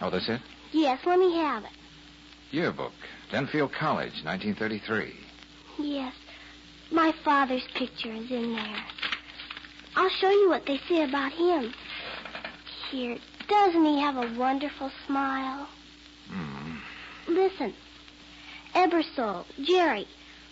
Oh, 0.00 0.10
that's 0.10 0.28
it? 0.28 0.40
Yes, 0.72 1.00
let 1.06 1.18
me 1.18 1.34
have 1.36 1.64
it. 1.64 1.70
Yearbook, 2.50 2.92
Denfield 3.30 3.72
College, 3.72 4.24
1933. 4.24 5.14
Yes, 5.78 6.14
my 6.90 7.12
father's 7.24 7.66
picture 7.74 8.12
is 8.12 8.30
in 8.30 8.54
there. 8.54 8.84
I'll 9.96 10.10
show 10.20 10.30
you 10.30 10.48
what 10.48 10.66
they 10.66 10.78
say 10.88 11.02
about 11.02 11.32
him. 11.32 11.72
Here, 12.90 13.16
doesn't 13.48 13.84
he 13.84 14.00
have 14.00 14.16
a 14.16 14.38
wonderful 14.38 14.90
smile? 15.06 15.68
Hmm. 16.28 16.76
Listen. 17.28 17.74
Ebersole, 18.74 19.44
Jerry, 19.62 20.06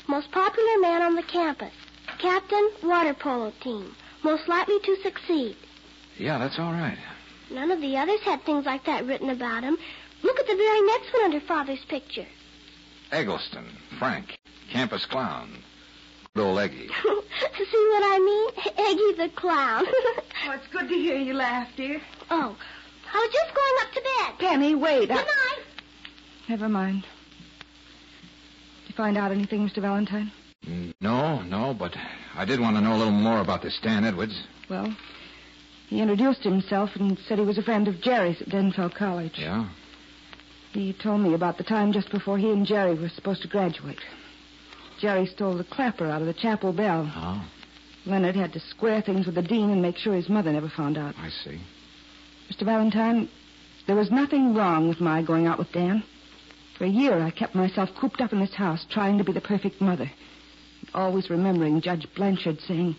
most 0.09 0.31
popular 0.31 0.79
man 0.81 1.03
on 1.03 1.15
the 1.15 1.23
campus. 1.23 1.73
Captain, 2.19 2.71
water 2.83 3.15
polo 3.15 3.53
team. 3.63 3.95
Most 4.23 4.49
likely 4.49 4.79
to 4.81 4.97
succeed. 5.03 5.57
Yeah, 6.19 6.39
that's 6.39 6.59
all 6.59 6.73
right. 6.73 6.99
None 7.51 7.71
of 7.71 7.81
the 7.81 7.97
others 7.97 8.21
had 8.21 8.45
things 8.45 8.65
like 8.65 8.85
that 8.87 9.07
written 9.07 9.31
about 9.31 9.65
him. 9.65 9.77
Look 10.23 10.39
at 10.39 10.47
the 10.47 10.55
very 10.55 10.81
next 10.83 11.13
one 11.13 11.25
under 11.25 11.41
Father's 11.41 11.85
picture. 11.89 12.27
Eggleston, 13.11 13.67
Frank, 13.99 14.39
campus 14.73 15.05
clown. 15.07 15.51
old 16.37 16.59
Eggy. 16.59 16.89
See 17.09 17.89
what 17.91 18.03
I 18.05 18.19
mean? 18.19 18.51
Eggy 18.89 19.13
the 19.23 19.31
clown. 19.37 19.85
Oh, 20.45 20.51
it's 20.51 20.67
good 20.73 20.89
to 20.89 20.95
hear 20.97 21.17
you 21.17 21.35
laugh, 21.35 21.69
dear. 21.77 22.01
oh, 22.29 22.57
I 23.15 23.17
was 23.17 23.33
just 23.33 23.55
going 23.55 23.77
up 23.81 23.93
to 23.93 24.03
bed. 24.03 24.49
Penny, 24.51 24.75
wait. 24.75 25.09
Good 25.09 25.13
I... 25.13 25.23
night. 25.23 25.65
Never 26.49 26.69
mind. 26.69 27.03
Did 27.03 28.89
you 28.89 28.95
find 28.97 29.17
out 29.17 29.31
anything, 29.31 29.69
Mr. 29.69 29.81
Valentine? 29.81 30.33
Mm, 30.67 30.95
No, 31.01 31.43
no, 31.43 31.75
but 31.75 31.95
I 32.35 32.45
did 32.45 32.59
want 32.59 32.75
to 32.77 32.81
know 32.83 32.97
a 32.97 32.99
little 32.99 33.13
more 33.13 33.39
about 33.41 33.63
this 33.63 33.79
Dan 33.85 34.05
Edwards. 34.05 34.43
Well, 34.69 34.93
he 35.87 36.01
introduced 36.01 36.43
himself 36.43 36.91
and 36.97 37.17
said 37.29 37.39
he 37.39 37.45
was 37.45 37.57
a 37.59 37.63
friend 37.63 37.87
of 37.87 38.01
Jerry's 38.01 38.43
at 38.43 38.49
Denfield 38.49 38.97
College. 38.97 39.35
Yeah? 39.39 39.69
He 40.73 40.93
told 40.93 41.21
me 41.21 41.35
about 41.35 41.57
the 41.57 41.63
time 41.65 41.93
just 41.93 42.11
before 42.11 42.37
he 42.37 42.51
and 42.51 42.67
Jerry 42.67 42.95
were 42.95 43.11
supposed 43.11 43.43
to 43.43 43.49
graduate. 43.49 44.01
Jerry 45.03 45.27
stole 45.27 45.57
the 45.57 45.65
clapper 45.65 46.07
out 46.07 46.21
of 46.21 46.29
the 46.29 46.33
chapel 46.33 46.73
bell. 46.73 47.11
Oh, 47.13 47.45
Leonard 48.07 48.37
had 48.37 48.53
to 48.53 48.61
square 48.61 49.03
things 49.03 49.27
with 49.27 49.35
the 49.35 49.43
dean 49.43 49.69
and 49.71 49.83
make 49.83 49.97
sure 49.97 50.15
his 50.15 50.29
mother 50.29 50.53
never 50.53 50.69
found 50.69 50.97
out. 50.97 51.17
I 51.19 51.29
see. 51.29 51.61
Mr. 52.49 52.65
Valentine, 52.65 53.29
there 53.89 53.97
was 53.97 54.13
nothing 54.13 54.55
wrong 54.55 54.89
with 54.89 55.01
my 55.01 55.21
going 55.21 55.49
out 55.49 55.59
with 55.59 55.73
Dan. 55.73 56.05
For 56.79 56.85
a 56.85 56.89
year, 56.89 57.21
I 57.21 57.33
kept 57.33 57.57
myself 57.57 57.91
cooped 58.01 58.21
up 58.21 58.33
in 58.33 58.39
this 58.39 58.55
house, 58.55 58.87
trying 58.91 59.19
to 59.19 59.25
be 59.25 59.33
the 59.33 59.41
perfect 59.41 59.81
mother. 59.81 60.09
Always 60.95 61.31
remembering 61.31 61.81
Judge 61.81 62.07
Blanchard 62.15 62.61
saying, 62.61 62.95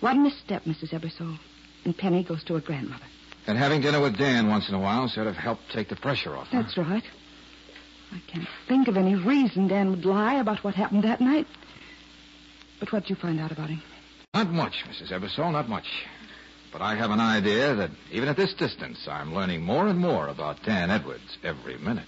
One 0.00 0.24
misstep, 0.24 0.64
Mrs. 0.64 0.90
Ebersole, 0.92 1.38
and 1.84 1.96
Penny 1.96 2.24
goes 2.24 2.42
to 2.44 2.54
her 2.54 2.60
grandmother. 2.60 3.04
And 3.46 3.56
having 3.56 3.82
dinner 3.82 4.00
with 4.00 4.18
Dan 4.18 4.48
once 4.48 4.68
in 4.68 4.74
a 4.74 4.80
while 4.80 5.06
sort 5.08 5.28
of 5.28 5.36
helped 5.36 5.62
take 5.72 5.88
the 5.90 5.96
pressure 5.96 6.34
off. 6.34 6.48
huh? 6.48 6.62
That's 6.62 6.76
right. 6.76 7.04
I 8.16 8.30
can't 8.30 8.48
think 8.66 8.88
of 8.88 8.96
any 8.96 9.14
reason 9.14 9.68
Dan 9.68 9.90
would 9.90 10.06
lie 10.06 10.34
about 10.34 10.64
what 10.64 10.74
happened 10.74 11.04
that 11.04 11.20
night. 11.20 11.46
But 12.80 12.90
what'd 12.90 13.10
you 13.10 13.16
find 13.16 13.38
out 13.38 13.52
about 13.52 13.68
him? 13.68 13.82
Not 14.32 14.50
much, 14.50 14.84
Mrs. 14.88 15.12
Ebersole, 15.12 15.52
not 15.52 15.68
much. 15.68 15.86
But 16.72 16.80
I 16.80 16.94
have 16.94 17.10
an 17.10 17.20
idea 17.20 17.74
that 17.74 17.90
even 18.10 18.28
at 18.28 18.36
this 18.36 18.54
distance, 18.54 19.06
I'm 19.08 19.34
learning 19.34 19.62
more 19.62 19.88
and 19.88 19.98
more 19.98 20.28
about 20.28 20.62
Dan 20.62 20.90
Edwards 20.90 21.38
every 21.42 21.76
minute. 21.78 22.06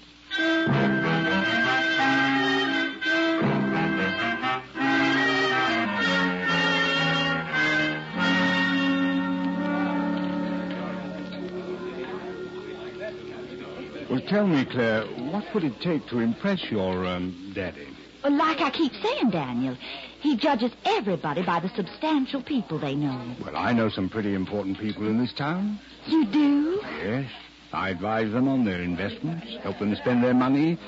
Tell 14.29 14.47
me, 14.47 14.65
Claire, 14.65 15.05
what 15.05 15.45
would 15.55 15.65
it 15.65 15.81
take 15.81 16.07
to 16.09 16.21
impress 16.21 16.71
your 16.71 17.07
um, 17.07 17.53
daddy? 17.55 17.89
Well, 18.23 18.37
like 18.37 18.61
I 18.61 18.71
keep 18.71 18.93
saying, 18.95 19.31
Daniel, 19.31 19.77
he 20.21 20.37
judges 20.37 20.73
everybody 20.85 21.43
by 21.43 21.61
the 21.61 21.69
substantial 21.71 22.43
people 22.43 22.79
they 22.79 22.95
know. 22.95 23.35
Well, 23.45 23.57
I 23.57 23.73
know 23.73 23.89
some 23.89 24.09
pretty 24.09 24.35
important 24.35 24.79
people 24.79 25.07
in 25.07 25.19
this 25.19 25.33
town. 25.33 25.79
You 26.07 26.27
do? 26.27 26.81
Yes. 27.03 27.31
I 27.73 27.91
advise 27.91 28.33
them 28.33 28.49
on 28.49 28.65
their 28.65 28.81
investments, 28.81 29.47
help 29.63 29.79
them 29.79 29.95
spend 29.97 30.25
their 30.25 30.35
money. 30.35 30.79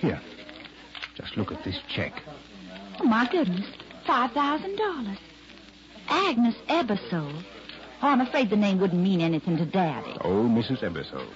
Here, 0.00 0.20
just 1.14 1.36
look 1.36 1.52
at 1.52 1.62
this 1.64 1.78
check. 1.88 2.22
Oh, 3.00 3.04
my 3.04 3.28
goodness. 3.30 3.66
$5,000. 4.06 5.18
Agnes 6.08 6.54
Ebersole. 6.68 7.42
Oh, 8.02 8.08
I'm 8.08 8.20
afraid 8.20 8.50
the 8.50 8.56
name 8.56 8.78
wouldn't 8.78 9.02
mean 9.02 9.20
anything 9.20 9.56
to 9.56 9.66
Daddy. 9.66 10.16
Oh, 10.20 10.44
Mrs. 10.44 10.80
Ebersole. 10.80 11.28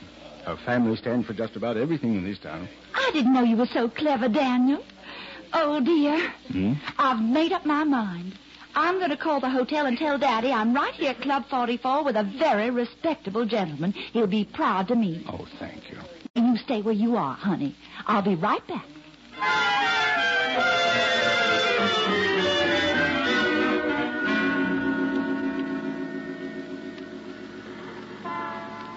Her 0.44 0.56
family 0.64 0.97
stands 0.97 1.26
for 1.26 1.35
just 1.35 1.56
about 1.56 1.76
everything 1.76 2.14
in 2.14 2.25
this 2.25 2.38
town. 2.38 2.68
I 2.94 3.11
didn't 3.12 3.32
know 3.32 3.42
you 3.42 3.56
were 3.56 3.66
so 3.66 3.88
clever, 3.88 4.28
Daniel. 4.28 4.82
Oh, 5.52 5.80
dear. 5.80 6.18
Hmm? 6.50 6.75
I've 6.99 7.20
made 7.23 7.52
up 7.52 7.66
my 7.66 7.85
mind. 7.85 8.38
I'm 8.75 8.99
going 8.99 9.11
to 9.11 9.16
call 9.16 9.40
the 9.40 9.50
hotel 9.50 9.87
and 9.87 9.99
tell 9.99 10.16
Daddy 10.16 10.52
I'm 10.52 10.73
right 10.73 10.94
here 10.94 11.11
at 11.11 11.20
Club 11.20 11.44
44 11.50 12.04
with 12.04 12.16
a 12.16 12.23
very 12.23 12.70
respectable 12.70 13.44
gentleman. 13.44 13.92
He'll 13.92 14.28
be 14.28 14.44
proud 14.44 14.88
to 14.88 14.94
meet. 14.94 15.26
Oh, 15.28 15.47
thank 15.59 15.90
you. 15.90 15.99
You 16.37 16.56
stay 16.56 16.80
where 16.80 16.94
you 16.94 17.16
are, 17.16 17.35
honey. 17.35 17.75
I'll 18.06 18.23
be 18.23 18.37
right 18.37 18.64
back. 18.68 20.00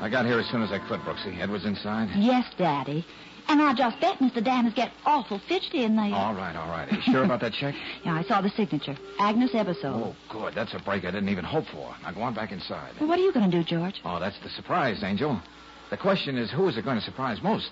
I 0.03 0.09
got 0.09 0.25
here 0.25 0.37
as 0.37 0.45
soon 0.47 0.61
as 0.61 0.69
I 0.69 0.79
could, 0.79 0.99
Brooksy. 0.99 1.39
Edwards 1.39 1.63
inside? 1.63 2.09
Yes, 2.17 2.43
Daddy. 2.57 3.05
And 3.47 3.61
I 3.61 3.73
just 3.73 4.01
bet 4.01 4.19
Mr. 4.19 4.43
Dan 4.43 4.65
is 4.65 4.73
getting 4.73 4.93
awful 5.05 5.39
fidgety 5.47 5.85
in 5.85 5.95
there. 5.95 6.13
All 6.13 6.33
right, 6.35 6.53
all 6.57 6.67
right. 6.67 6.91
Are 6.91 6.95
you 6.95 7.01
sure 7.03 7.23
about 7.23 7.39
that 7.39 7.53
check? 7.53 7.73
Yeah, 8.03 8.15
I 8.15 8.23
saw 8.23 8.41
the 8.41 8.49
signature. 8.49 8.97
Agnes 9.17 9.51
Ebersole. 9.51 10.13
Oh, 10.13 10.15
good. 10.29 10.53
That's 10.55 10.73
a 10.73 10.79
break 10.79 11.05
I 11.05 11.11
didn't 11.11 11.29
even 11.29 11.45
hope 11.45 11.63
for. 11.67 11.95
Now 12.03 12.11
go 12.11 12.21
on 12.21 12.33
back 12.33 12.51
inside. 12.51 12.95
Well, 12.99 13.07
what 13.07 13.17
are 13.17 13.21
you 13.21 13.31
going 13.31 13.49
to 13.49 13.57
do, 13.57 13.63
George? 13.63 14.01
Oh, 14.03 14.19
that's 14.19 14.37
the 14.43 14.49
surprise, 14.49 15.01
Angel. 15.05 15.41
The 15.89 15.95
question 15.95 16.37
is, 16.37 16.51
who 16.51 16.67
is 16.67 16.75
it 16.75 16.83
going 16.83 16.97
to 16.99 17.05
surprise 17.05 17.41
most? 17.41 17.71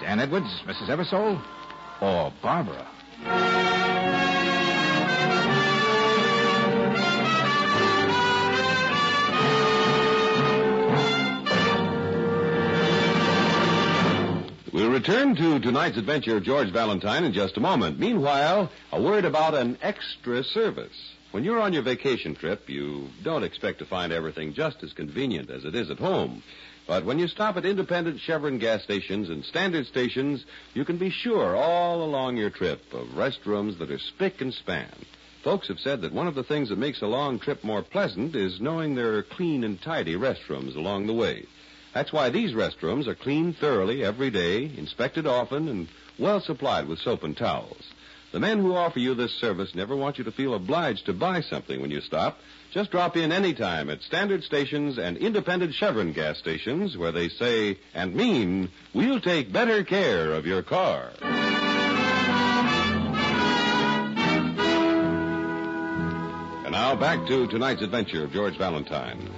Dan 0.00 0.20
Edwards, 0.20 0.62
Mrs. 0.66 0.88
Ebersole, 0.88 1.42
or 2.00 2.32
Barbara? 2.42 3.61
Return 14.92 15.34
to 15.34 15.58
tonight's 15.58 15.96
adventure 15.96 16.36
of 16.36 16.42
George 16.42 16.70
Valentine 16.70 17.24
in 17.24 17.32
just 17.32 17.56
a 17.56 17.60
moment. 17.60 17.98
Meanwhile, 17.98 18.70
a 18.92 19.00
word 19.00 19.24
about 19.24 19.54
an 19.54 19.78
extra 19.80 20.44
service. 20.44 21.14
When 21.30 21.44
you're 21.44 21.60
on 21.60 21.72
your 21.72 21.82
vacation 21.82 22.34
trip, 22.34 22.68
you 22.68 23.08
don't 23.24 23.42
expect 23.42 23.78
to 23.78 23.86
find 23.86 24.12
everything 24.12 24.52
just 24.52 24.82
as 24.82 24.92
convenient 24.92 25.48
as 25.50 25.64
it 25.64 25.74
is 25.74 25.90
at 25.90 25.98
home. 25.98 26.42
But 26.86 27.06
when 27.06 27.18
you 27.18 27.26
stop 27.26 27.56
at 27.56 27.64
independent 27.64 28.20
Chevron 28.20 28.58
gas 28.58 28.82
stations 28.82 29.30
and 29.30 29.42
standard 29.46 29.86
stations, 29.86 30.44
you 30.74 30.84
can 30.84 30.98
be 30.98 31.08
sure 31.08 31.56
all 31.56 32.02
along 32.04 32.36
your 32.36 32.50
trip 32.50 32.82
of 32.92 33.06
restrooms 33.14 33.78
that 33.78 33.90
are 33.90 33.98
spick 33.98 34.42
and 34.42 34.52
span. 34.52 34.92
Folks 35.42 35.68
have 35.68 35.80
said 35.80 36.02
that 36.02 36.12
one 36.12 36.26
of 36.26 36.34
the 36.34 36.44
things 36.44 36.68
that 36.68 36.78
makes 36.78 37.00
a 37.00 37.06
long 37.06 37.38
trip 37.38 37.64
more 37.64 37.82
pleasant 37.82 38.36
is 38.36 38.60
knowing 38.60 38.94
there 38.94 39.14
are 39.14 39.22
clean 39.22 39.64
and 39.64 39.80
tidy 39.80 40.16
restrooms 40.16 40.76
along 40.76 41.06
the 41.06 41.14
way. 41.14 41.46
That's 41.94 42.12
why 42.12 42.30
these 42.30 42.52
restrooms 42.52 43.06
are 43.06 43.14
cleaned 43.14 43.58
thoroughly 43.58 44.02
every 44.04 44.30
day, 44.30 44.64
inspected 44.76 45.26
often, 45.26 45.68
and 45.68 45.88
well 46.18 46.40
supplied 46.40 46.88
with 46.88 46.98
soap 47.00 47.22
and 47.22 47.36
towels. 47.36 47.92
The 48.32 48.40
men 48.40 48.60
who 48.60 48.74
offer 48.74 48.98
you 48.98 49.14
this 49.14 49.34
service 49.34 49.74
never 49.74 49.94
want 49.94 50.16
you 50.16 50.24
to 50.24 50.32
feel 50.32 50.54
obliged 50.54 51.04
to 51.04 51.12
buy 51.12 51.42
something 51.42 51.82
when 51.82 51.90
you 51.90 52.00
stop. 52.00 52.38
Just 52.72 52.90
drop 52.90 53.14
in 53.18 53.30
any 53.30 53.52
time 53.52 53.90
at 53.90 54.00
standard 54.00 54.42
stations 54.42 54.96
and 54.96 55.18
independent 55.18 55.74
Chevron 55.74 56.14
gas 56.14 56.38
stations 56.38 56.96
where 56.96 57.12
they 57.12 57.28
say 57.28 57.78
and 57.92 58.14
mean, 58.14 58.70
we'll 58.94 59.20
take 59.20 59.52
better 59.52 59.84
care 59.84 60.32
of 60.32 60.46
your 60.46 60.62
car. 60.62 61.10
And 66.64 66.72
now 66.72 66.96
back 66.96 67.26
to 67.26 67.46
tonight's 67.48 67.82
adventure 67.82 68.24
of 68.24 68.32
George 68.32 68.56
Valentine. 68.56 69.28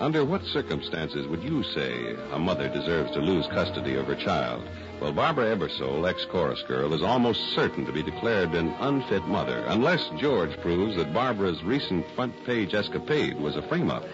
Under 0.00 0.24
what 0.24 0.44
circumstances 0.44 1.26
would 1.26 1.42
you 1.42 1.64
say 1.64 2.14
a 2.30 2.38
mother 2.38 2.68
deserves 2.68 3.10
to 3.12 3.20
lose 3.20 3.48
custody 3.48 3.96
of 3.96 4.06
her 4.06 4.14
child? 4.14 4.62
Well, 5.00 5.12
Barbara 5.12 5.56
Ebersole, 5.56 6.08
ex-chorus 6.08 6.62
girl, 6.68 6.94
is 6.94 7.02
almost 7.02 7.40
certain 7.56 7.84
to 7.84 7.92
be 7.92 8.04
declared 8.04 8.54
an 8.54 8.68
unfit 8.78 9.26
mother, 9.26 9.64
unless 9.66 10.08
George 10.16 10.56
proves 10.60 10.96
that 10.96 11.12
Barbara's 11.12 11.64
recent 11.64 12.06
front-page 12.14 12.74
escapade 12.74 13.40
was 13.40 13.56
a 13.56 13.62
frame-up. 13.62 14.04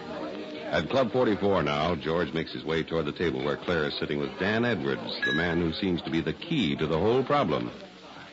At 0.71 0.89
Club 0.89 1.11
44 1.11 1.61
now, 1.61 1.93
George 1.93 2.33
makes 2.33 2.51
his 2.51 2.65
way 2.65 2.81
toward 2.81 3.05
the 3.05 3.11
table 3.11 3.43
where 3.43 3.57
Claire 3.57 3.87
is 3.87 3.93
sitting 3.99 4.19
with 4.19 4.37
Dan 4.39 4.65
Edwards, 4.65 5.21
the 5.23 5.33
man 5.33 5.61
who 5.61 5.71
seems 5.71 6.01
to 6.01 6.09
be 6.09 6.19
the 6.19 6.33
key 6.33 6.75
to 6.77 6.87
the 6.87 6.99
whole 6.99 7.23
problem. 7.23 7.69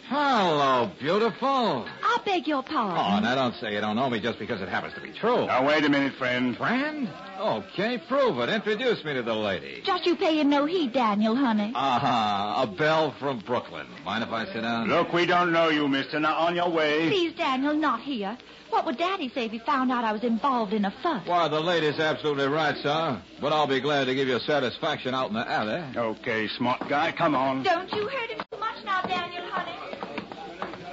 Hello, 0.09 0.91
beautiful. 1.01 1.87
I 2.03 2.19
beg 2.25 2.47
your 2.47 2.63
pardon. 2.63 2.93
Oh, 2.93 3.01
pardon. 3.03 3.23
now 3.25 3.35
don't 3.35 3.55
say 3.55 3.73
you 3.75 3.81
don't 3.81 3.97
know 3.97 4.11
me 4.11 4.21
just 4.21 4.39
because 4.39 4.61
it 4.61 4.69
happens 4.69 4.95
to 4.95 5.01
be 5.01 5.13
true. 5.13 5.47
Now, 5.47 5.67
wait 5.67 5.85
a 5.85 5.89
minute, 5.89 6.15
friend. 6.15 6.57
Friend? 6.57 7.09
Okay, 7.39 7.99
prove 8.09 8.39
it. 8.41 8.49
Introduce 8.49 9.05
me 9.05 9.15
to 9.15 9.23
the 9.23 9.35
lady. 9.35 9.83
Just 9.85 10.05
you 10.05 10.17
paying 10.17 10.51
no 10.51 10.67
heed, 10.67 10.93
Daniel, 10.93 11.35
honey. 11.37 11.73
Uh-huh. 11.75 12.63
A 12.63 12.67
belle 12.67 13.15
from 13.19 13.39
Brooklyn. 13.41 13.87
Mind 14.05 14.23
if 14.25 14.31
I 14.31 14.45
sit 14.47 14.63
down? 14.63 14.89
Look, 14.89 15.13
we 15.13 15.25
don't 15.25 15.53
know 15.53 15.69
you, 15.69 15.89
mister. 15.89 16.21
Now, 16.21 16.37
on 16.37 16.57
your 16.57 16.69
way. 16.71 17.09
Please, 17.09 17.35
Daniel, 17.35 17.75
not 17.75 18.01
here. 18.01 18.37
What 18.73 18.87
would 18.87 18.97
Daddy 18.97 19.29
say 19.35 19.45
if 19.45 19.53
he 19.53 19.59
found 19.59 19.93
out 19.93 20.03
I 20.03 20.13
was 20.13 20.25
involved 20.25 20.73
in 20.73 20.87
a 20.87 20.91
fuss? 21.03 21.27
Why, 21.27 21.47
the 21.49 21.61
lady's 21.61 22.01
absolutely 22.01 22.47
right, 22.49 22.75
sir. 22.79 23.21
But 23.39 23.53
I'll 23.53 23.67
be 23.67 23.81
glad 23.81 24.07
to 24.07 24.15
give 24.15 24.29
you 24.29 24.39
satisfaction 24.41 25.15
out 25.15 25.29
in 25.29 25.35
the 25.35 25.47
alley. 25.47 25.85
Okay, 25.95 26.49
smart 26.57 26.89
guy, 26.89 27.13
come 27.13 27.35
on. 27.35 27.65
Don't 27.65 27.93
you 27.93 28.09
hurt 28.09 28.31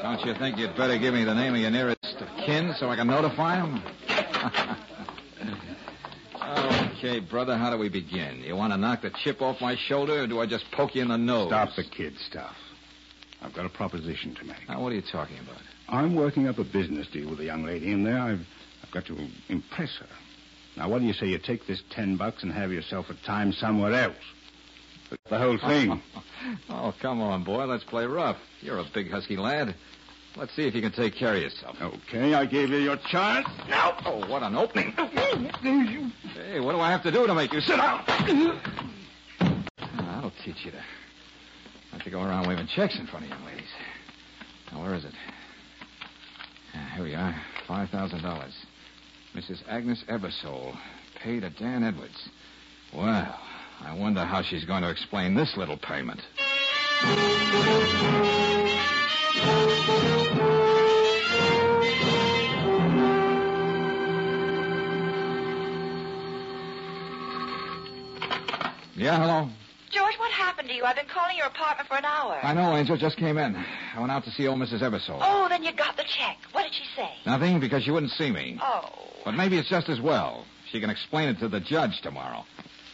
Don't 0.09 0.25
you 0.25 0.33
think 0.33 0.57
you'd 0.57 0.75
better 0.75 0.97
give 0.97 1.13
me 1.13 1.23
the 1.23 1.35
name 1.35 1.53
of 1.53 1.59
your 1.59 1.69
nearest 1.69 2.15
of 2.19 2.27
kin 2.43 2.73
so 2.79 2.89
I 2.89 2.95
can 2.95 3.05
notify 3.05 3.57
him? 3.57 3.79
okay, 6.97 7.19
brother, 7.19 7.55
how 7.55 7.69
do 7.69 7.77
we 7.77 7.89
begin? 7.89 8.41
You 8.43 8.55
want 8.55 8.73
to 8.73 8.77
knock 8.77 9.03
the 9.03 9.11
chip 9.23 9.39
off 9.39 9.61
my 9.61 9.75
shoulder, 9.75 10.23
or 10.23 10.27
do 10.27 10.39
I 10.39 10.47
just 10.47 10.65
poke 10.71 10.95
you 10.95 11.03
in 11.03 11.09
the 11.09 11.17
nose? 11.17 11.49
Stop 11.49 11.75
the 11.75 11.83
kid 11.83 12.15
stuff. 12.27 12.55
I've 13.43 13.53
got 13.53 13.67
a 13.67 13.69
proposition 13.69 14.33
to 14.33 14.45
make. 14.45 14.67
Now, 14.67 14.81
what 14.81 14.93
are 14.93 14.95
you 14.95 15.03
talking 15.03 15.37
about? 15.37 15.61
I'm 15.87 16.15
working 16.15 16.47
up 16.47 16.57
a 16.57 16.63
business 16.63 17.05
deal 17.13 17.29
with 17.29 17.39
a 17.41 17.45
young 17.45 17.63
lady 17.63 17.91
in 17.91 18.03
there. 18.03 18.17
I've, 18.17 18.47
I've 18.83 18.91
got 18.91 19.05
to 19.05 19.27
impress 19.47 19.95
her. 19.97 20.09
Now, 20.75 20.89
what 20.89 21.01
do 21.01 21.05
you 21.05 21.13
say 21.13 21.27
you 21.27 21.37
take 21.37 21.67
this 21.67 21.83
ten 21.91 22.17
bucks 22.17 22.41
and 22.41 22.51
have 22.51 22.71
yourself 22.71 23.11
a 23.11 23.25
time 23.27 23.53
somewhere 23.53 23.93
else? 23.93 24.15
The 25.29 25.37
whole 25.37 25.59
thing. 25.59 26.01
oh, 26.71 26.95
come 26.99 27.21
on, 27.21 27.43
boy. 27.43 27.65
Let's 27.65 27.83
play 27.83 28.07
rough. 28.07 28.37
You're 28.61 28.79
a 28.79 28.85
big, 28.91 29.11
husky 29.11 29.37
lad. 29.37 29.75
Let's 30.35 30.55
see 30.55 30.67
if 30.67 30.75
you 30.75 30.81
can 30.81 30.91
take 30.91 31.15
care 31.15 31.35
of 31.35 31.41
yourself. 31.41 31.75
Okay, 31.81 32.33
I 32.33 32.45
gave 32.45 32.69
you 32.69 32.77
your 32.77 32.97
chance. 32.97 33.47
Now, 33.67 33.97
oh, 34.05 34.27
what 34.29 34.43
an 34.43 34.55
opening. 34.55 34.93
Hey, 36.33 36.59
what 36.59 36.73
do 36.73 36.79
I 36.79 36.91
have 36.91 37.03
to 37.03 37.11
do 37.11 37.27
to 37.27 37.33
make 37.33 37.51
you 37.51 37.61
sit 37.61 37.77
down? 37.77 38.03
That'll 39.97 40.31
teach 40.43 40.63
you 40.63 40.71
to 40.71 40.81
not 41.91 42.03
to 42.03 42.09
go 42.09 42.21
around 42.21 42.47
waving 42.47 42.67
checks 42.67 42.97
in 42.97 43.07
front 43.07 43.25
of 43.25 43.31
young 43.31 43.45
ladies. 43.45 43.69
Now, 44.71 44.81
where 44.83 44.93
is 44.93 45.03
it? 45.03 45.13
Ah, 46.73 46.91
here 46.95 47.03
we 47.03 47.15
are. 47.15 47.35
$5,000. 47.67 48.51
Mrs. 49.35 49.61
Agnes 49.67 50.03
Ebersole, 50.07 50.77
paid 51.21 51.41
to 51.41 51.49
Dan 51.49 51.83
Edwards. 51.83 52.29
Well, 52.93 53.39
I 53.81 53.93
wonder 53.93 54.23
how 54.25 54.41
she's 54.41 54.65
going 54.65 54.83
to 54.83 54.89
explain 54.89 55.35
this 55.35 55.55
little 55.57 55.77
payment. 55.77 56.21
Yeah, 68.95 69.17
hello. 69.17 69.49
George, 69.91 70.15
what 70.19 70.31
happened 70.31 70.67
to 70.69 70.75
you? 70.75 70.83
I've 70.83 70.95
been 70.95 71.05
calling 71.07 71.37
your 71.37 71.47
apartment 71.47 71.87
for 71.87 71.95
an 71.95 72.05
hour. 72.05 72.37
I 72.43 72.53
know, 72.53 72.75
Angel. 72.75 72.97
Just 72.97 73.17
came 73.17 73.37
in. 73.37 73.55
I 73.55 73.99
went 73.99 74.11
out 74.11 74.23
to 74.25 74.31
see 74.31 74.45
old 74.47 74.59
Mrs. 74.59 74.81
Ebersole. 74.81 75.19
Oh, 75.21 75.47
then 75.49 75.63
you 75.63 75.71
got 75.73 75.95
the 75.95 76.03
check. 76.03 76.37
What 76.51 76.63
did 76.63 76.73
she 76.73 76.83
say? 76.95 77.09
Nothing, 77.25 77.59
because 77.59 77.83
she 77.83 77.91
wouldn't 77.91 78.11
see 78.11 78.29
me. 78.29 78.59
Oh. 78.61 78.89
But 79.23 79.35
maybe 79.35 79.57
it's 79.57 79.69
just 79.69 79.89
as 79.89 80.01
well. 80.01 80.45
She 80.71 80.79
can 80.81 80.89
explain 80.89 81.29
it 81.29 81.39
to 81.39 81.47
the 81.47 81.59
judge 81.59 82.01
tomorrow. 82.01 82.43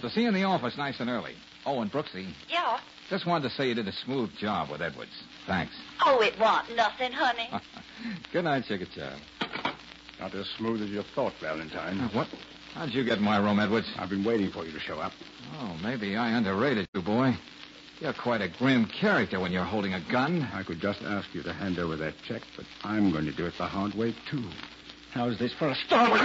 So 0.02 0.10
see 0.10 0.22
you 0.22 0.28
in 0.28 0.34
the 0.34 0.44
office 0.44 0.78
nice 0.78 1.00
and 1.00 1.10
early. 1.10 1.36
Oh, 1.66 1.82
and 1.82 1.92
Brooksy, 1.92 2.34
Yeah. 2.50 2.80
Just 3.10 3.26
wanted 3.28 3.50
to 3.50 3.56
say 3.56 3.68
you 3.68 3.76
did 3.76 3.88
a 3.88 3.92
smooth 4.06 4.32
job 4.40 4.70
with 4.72 4.82
Edwards. 4.82 5.12
Thanks. 5.48 5.74
Oh, 6.06 6.22
it 6.22 6.38
want 6.40 6.74
nothing, 6.76 7.12
honey. 7.12 7.50
Good 8.34 8.44
night, 8.46 8.66
Sugar 8.68 8.86
Child. 8.96 9.20
Not 10.20 10.34
as 10.34 10.48
smooth 10.58 10.82
as 10.82 10.90
you 10.90 11.04
thought, 11.14 11.34
Valentine. 11.42 12.00
Uh, 12.00 12.10
What? 12.10 12.28
How'd 12.74 12.90
you 12.92 13.06
get 13.06 13.20
in 13.20 13.24
my 13.24 13.38
room, 13.38 13.60
Edwards? 13.60 13.88
I've 13.98 14.10
been 14.10 14.24
waiting 14.26 14.52
for 14.52 14.66
you 14.66 14.72
to 14.74 14.80
show 14.80 15.00
up. 15.00 15.14
Oh, 15.60 15.78
maybe 15.84 16.18
I 16.18 16.32
underrated 16.38 16.88
you, 16.94 17.02
boy. 17.02 17.34
You're 18.02 18.14
quite 18.14 18.42
a 18.42 18.50
grim 18.60 18.86
character 19.00 19.40
when 19.40 19.54
you're 19.54 19.64
holding 19.64 19.94
a 19.94 20.02
gun. 20.12 20.42
I 20.54 20.64
could 20.64 20.82
just 20.82 21.02
ask 21.04 21.28
you 21.34 21.42
to 21.44 21.54
hand 21.54 21.80
over 21.80 21.96
that 21.98 22.14
check, 22.28 22.42
but 22.58 22.66
I'm 22.84 23.12
going 23.14 23.26
to 23.26 23.32
do 23.32 23.46
it 23.46 23.54
the 23.58 23.66
hard 23.66 23.94
way, 23.94 24.14
too. 24.30 24.44
How's 25.14 25.40
this 25.40 25.54
for 25.54 25.70
a 25.70 25.76
start? 25.76 26.20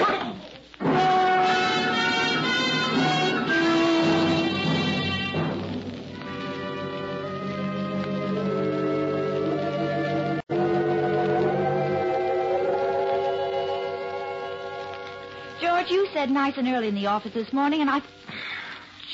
Said 16.20 16.30
nice 16.30 16.58
and 16.58 16.68
early 16.68 16.88
in 16.88 16.94
the 16.94 17.06
office 17.06 17.32
this 17.32 17.50
morning, 17.50 17.80
and 17.80 17.88
I. 17.88 18.02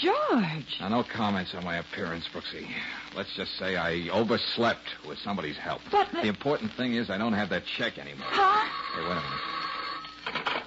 George! 0.03 0.77
Now, 0.81 0.89
no 0.89 1.05
comments 1.05 1.55
on 1.55 1.63
my 1.63 1.77
appearance, 1.77 2.25
Brooksy. 2.35 2.67
Let's 3.15 3.33
just 3.37 3.57
say 3.61 3.77
I 3.77 4.09
overslept 4.09 4.83
with 5.07 5.17
somebody's 5.21 5.57
help. 5.57 5.83
But- 5.93 6.11
The 6.11 6.27
important 6.27 6.73
thing 6.73 6.95
is 6.95 7.09
I 7.09 7.17
don't 7.17 7.33
have 7.35 7.49
that 7.51 7.63
check 7.79 7.97
anymore. 7.99 8.27
Huh? 8.29 8.69
Hey, 8.97 9.03
wait 9.03 9.13
a 9.13 10.35
minute. 10.35 10.63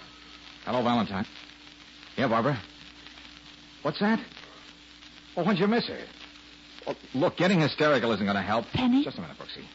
Hello, 0.63 0.81
Valentine. 0.81 1.25
Yeah, 2.15 2.29
Barbara. 2.29 2.58
What's 3.81 4.00
that? 4.00 4.22
Oh, 5.36 5.43
when'd 5.43 5.60
you 5.60 5.67
miss 5.67 5.88
her? 5.88 6.00
Oh, 6.87 6.96
look, 7.16 7.35
getting 7.35 7.59
hysterical 7.59 8.14
isn't 8.14 8.25
going 8.25 8.37
to 8.37 8.42
help. 8.42 8.66
Penny? 8.72 9.03
Just 9.03 9.18
a 9.18 9.22
minute, 9.22 9.35
Brooksy. 9.37 9.66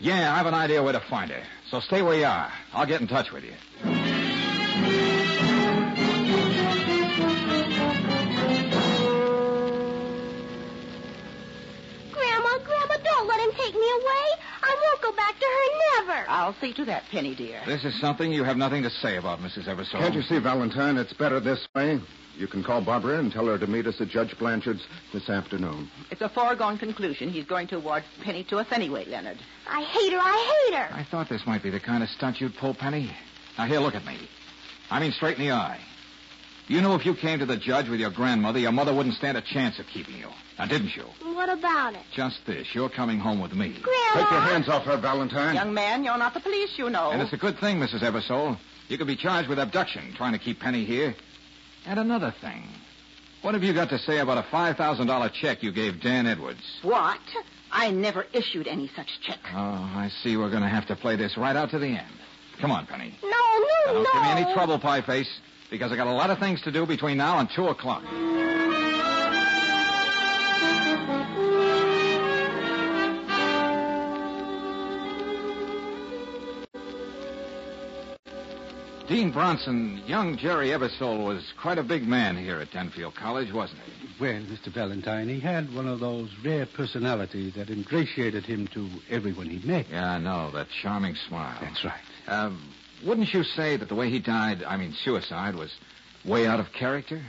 Yeah, 0.00 0.32
I 0.32 0.38
have 0.38 0.46
an 0.46 0.54
idea 0.54 0.82
where 0.82 0.94
to 0.94 1.00
find 1.10 1.30
her. 1.30 1.42
So 1.70 1.80
stay 1.80 2.00
where 2.00 2.16
you 2.16 2.24
are. 2.24 2.50
I'll 2.72 2.86
get 2.86 3.02
in 3.02 3.06
touch 3.06 3.32
with 3.32 3.44
you. 3.44 3.52
To. 16.06 16.30
I'll 16.30 16.54
see 16.60 16.72
to 16.74 16.84
that, 16.86 17.04
Penny, 17.10 17.34
dear. 17.34 17.60
This 17.66 17.84
is 17.84 17.98
something 18.00 18.32
you 18.32 18.44
have 18.44 18.56
nothing 18.56 18.82
to 18.82 18.90
say 18.90 19.16
about, 19.16 19.40
Mrs. 19.40 19.64
Ebersole. 19.66 20.00
Can't 20.00 20.14
you 20.14 20.22
see, 20.22 20.38
Valentine? 20.38 20.96
It's 20.96 21.12
better 21.12 21.40
this 21.40 21.66
way. 21.74 22.00
You 22.36 22.48
can 22.48 22.64
call 22.64 22.80
Barbara 22.80 23.18
and 23.20 23.30
tell 23.32 23.46
her 23.46 23.58
to 23.58 23.66
meet 23.66 23.86
us 23.86 24.00
at 24.00 24.08
Judge 24.08 24.36
Blanchard's 24.38 24.84
this 25.12 25.30
afternoon. 25.30 25.88
It's 26.10 26.20
a 26.20 26.28
foregone 26.28 26.78
conclusion. 26.78 27.28
He's 27.30 27.44
going 27.44 27.68
to 27.68 27.76
award 27.76 28.02
Penny 28.22 28.42
to 28.44 28.58
us 28.58 28.66
anyway, 28.72 29.04
Leonard. 29.04 29.38
I 29.68 29.82
hate 29.82 30.12
her. 30.12 30.18
I 30.20 30.64
hate 30.66 30.76
her. 30.76 30.94
I 30.94 31.04
thought 31.04 31.28
this 31.28 31.46
might 31.46 31.62
be 31.62 31.70
the 31.70 31.80
kind 31.80 32.02
of 32.02 32.08
stunt 32.08 32.40
you'd 32.40 32.56
pull, 32.56 32.74
Penny. 32.74 33.10
Now, 33.56 33.66
here, 33.66 33.78
look 33.78 33.94
at 33.94 34.04
me. 34.04 34.18
I 34.90 35.00
mean, 35.00 35.12
straight 35.12 35.38
in 35.38 35.44
the 35.46 35.52
eye. 35.52 35.78
You 36.66 36.80
know 36.80 36.94
if 36.94 37.04
you 37.04 37.14
came 37.14 37.40
to 37.40 37.46
the 37.46 37.58
judge 37.58 37.88
with 37.90 38.00
your 38.00 38.10
grandmother, 38.10 38.58
your 38.58 38.72
mother 38.72 38.94
wouldn't 38.94 39.16
stand 39.16 39.36
a 39.36 39.42
chance 39.42 39.78
of 39.78 39.86
keeping 39.86 40.16
you. 40.16 40.28
Now, 40.58 40.64
didn't 40.66 40.96
you? 40.96 41.04
What 41.34 41.50
about 41.50 41.94
it? 41.94 42.00
Just 42.14 42.38
this. 42.46 42.74
You're 42.74 42.88
coming 42.88 43.18
home 43.18 43.40
with 43.40 43.52
me. 43.52 43.76
Grandma. 43.82 44.12
Take 44.14 44.30
your 44.30 44.40
hands 44.40 44.68
off 44.68 44.84
her, 44.84 44.96
Valentine. 44.96 45.54
Young 45.56 45.74
man, 45.74 46.04
you're 46.04 46.16
not 46.16 46.32
the 46.32 46.40
police, 46.40 46.78
you 46.78 46.88
know. 46.88 47.10
And 47.10 47.20
it's 47.20 47.32
a 47.34 47.36
good 47.36 47.58
thing, 47.58 47.78
Mrs. 47.80 48.00
Ebersole. 48.00 48.56
You 48.88 48.96
could 48.96 49.06
be 49.06 49.16
charged 49.16 49.48
with 49.48 49.58
abduction, 49.58 50.14
trying 50.16 50.32
to 50.32 50.38
keep 50.38 50.60
Penny 50.60 50.84
here. 50.84 51.14
And 51.86 51.98
another 51.98 52.34
thing. 52.40 52.62
What 53.42 53.52
have 53.52 53.62
you 53.62 53.74
got 53.74 53.90
to 53.90 53.98
say 53.98 54.18
about 54.20 54.38
a 54.38 54.42
$5,000 54.42 55.32
check 55.34 55.62
you 55.62 55.70
gave 55.70 56.00
Dan 56.00 56.26
Edwards? 56.26 56.62
What? 56.82 57.20
I 57.70 57.90
never 57.90 58.24
issued 58.32 58.66
any 58.68 58.88
such 58.96 59.20
check. 59.20 59.40
Oh, 59.52 59.58
I 59.58 60.10
see 60.22 60.38
we're 60.38 60.48
going 60.50 60.62
to 60.62 60.68
have 60.68 60.86
to 60.86 60.96
play 60.96 61.16
this 61.16 61.36
right 61.36 61.56
out 61.56 61.70
to 61.72 61.78
the 61.78 61.88
end. 61.88 62.06
Come 62.60 62.70
on, 62.70 62.86
Penny. 62.86 63.18
No, 63.22 63.28
Now, 63.28 63.58
no, 63.86 63.92
don't 63.94 64.02
no. 64.04 64.10
give 64.14 64.22
me 64.22 64.28
any 64.28 64.54
trouble, 64.54 64.78
Pie 64.78 65.02
Face, 65.02 65.28
because 65.74 65.90
I 65.90 65.96
got 65.96 66.06
a 66.06 66.12
lot 66.12 66.30
of 66.30 66.38
things 66.38 66.62
to 66.62 66.70
do 66.70 66.86
between 66.86 67.16
now 67.16 67.40
and 67.40 67.50
2 67.50 67.66
o'clock. 67.66 68.04
Dean 79.08 79.32
Bronson, 79.32 80.00
young 80.06 80.36
Jerry 80.36 80.68
Ebersole 80.68 81.24
was 81.24 81.42
quite 81.60 81.78
a 81.78 81.82
big 81.82 82.06
man 82.06 82.36
here 82.36 82.60
at 82.60 82.70
Denfield 82.70 83.16
College, 83.16 83.52
wasn't 83.52 83.80
he? 83.80 84.08
Well, 84.20 84.42
Mr. 84.42 84.72
Valentine, 84.72 85.28
he 85.28 85.40
had 85.40 85.74
one 85.74 85.88
of 85.88 85.98
those 85.98 86.30
rare 86.44 86.66
personalities 86.66 87.54
that 87.54 87.68
ingratiated 87.68 88.46
him 88.46 88.68
to 88.68 88.88
everyone 89.10 89.50
he 89.50 89.66
met. 89.66 89.86
Yeah, 89.90 90.12
I 90.12 90.18
know, 90.18 90.52
that 90.52 90.68
charming 90.82 91.16
smile. 91.16 91.58
That's 91.60 91.84
right. 91.84 92.00
Um, 92.28 92.62
wouldn't 93.06 93.32
you 93.32 93.44
say 93.44 93.76
that 93.76 93.88
the 93.88 93.94
way 93.94 94.10
he 94.10 94.18
died, 94.18 94.62
I 94.62 94.76
mean 94.76 94.92
suicide, 95.04 95.54
was 95.54 95.72
way 96.24 96.46
out 96.46 96.60
of 96.60 96.72
character? 96.72 97.22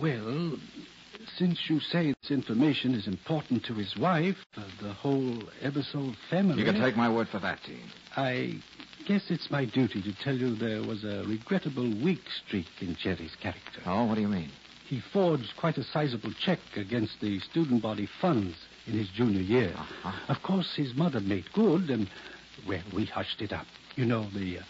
Well, 0.00 0.56
since 1.36 1.58
you 1.68 1.80
say 1.80 2.14
this 2.22 2.30
information 2.30 2.94
is 2.94 3.06
important 3.06 3.64
to 3.64 3.74
his 3.74 3.96
wife, 3.96 4.36
uh, 4.56 4.62
the 4.80 4.92
whole 4.92 5.42
Ebersole 5.62 6.14
family. 6.30 6.58
You 6.58 6.64
can 6.64 6.80
take 6.80 6.96
my 6.96 7.08
word 7.08 7.28
for 7.28 7.38
that, 7.40 7.60
Dean. 7.66 7.90
I 8.16 8.54
guess 9.06 9.24
it's 9.30 9.50
my 9.50 9.64
duty 9.64 10.02
to 10.02 10.12
tell 10.22 10.34
you 10.34 10.54
there 10.54 10.82
was 10.82 11.04
a 11.04 11.24
regrettable 11.26 11.88
weak 12.02 12.22
streak 12.46 12.66
in 12.80 12.96
Jerry's 12.96 13.36
character. 13.40 13.80
Oh, 13.86 14.04
what 14.04 14.14
do 14.14 14.20
you 14.20 14.28
mean? 14.28 14.50
He 14.86 15.02
forged 15.12 15.52
quite 15.56 15.78
a 15.78 15.84
sizable 15.84 16.32
check 16.44 16.60
against 16.76 17.20
the 17.20 17.40
student 17.40 17.82
body 17.82 18.08
funds 18.20 18.56
in 18.86 18.92
his 18.92 19.08
junior 19.08 19.40
year. 19.40 19.72
Uh-huh. 19.76 20.12
Of 20.28 20.42
course, 20.42 20.74
his 20.76 20.94
mother 20.94 21.20
made 21.20 21.52
good, 21.52 21.90
and, 21.90 22.08
well, 22.68 22.82
we 22.94 23.04
hushed 23.06 23.42
it 23.42 23.52
up. 23.52 23.66
You 23.96 24.04
know, 24.04 24.28
the 24.34 24.58
uh, 24.58 24.62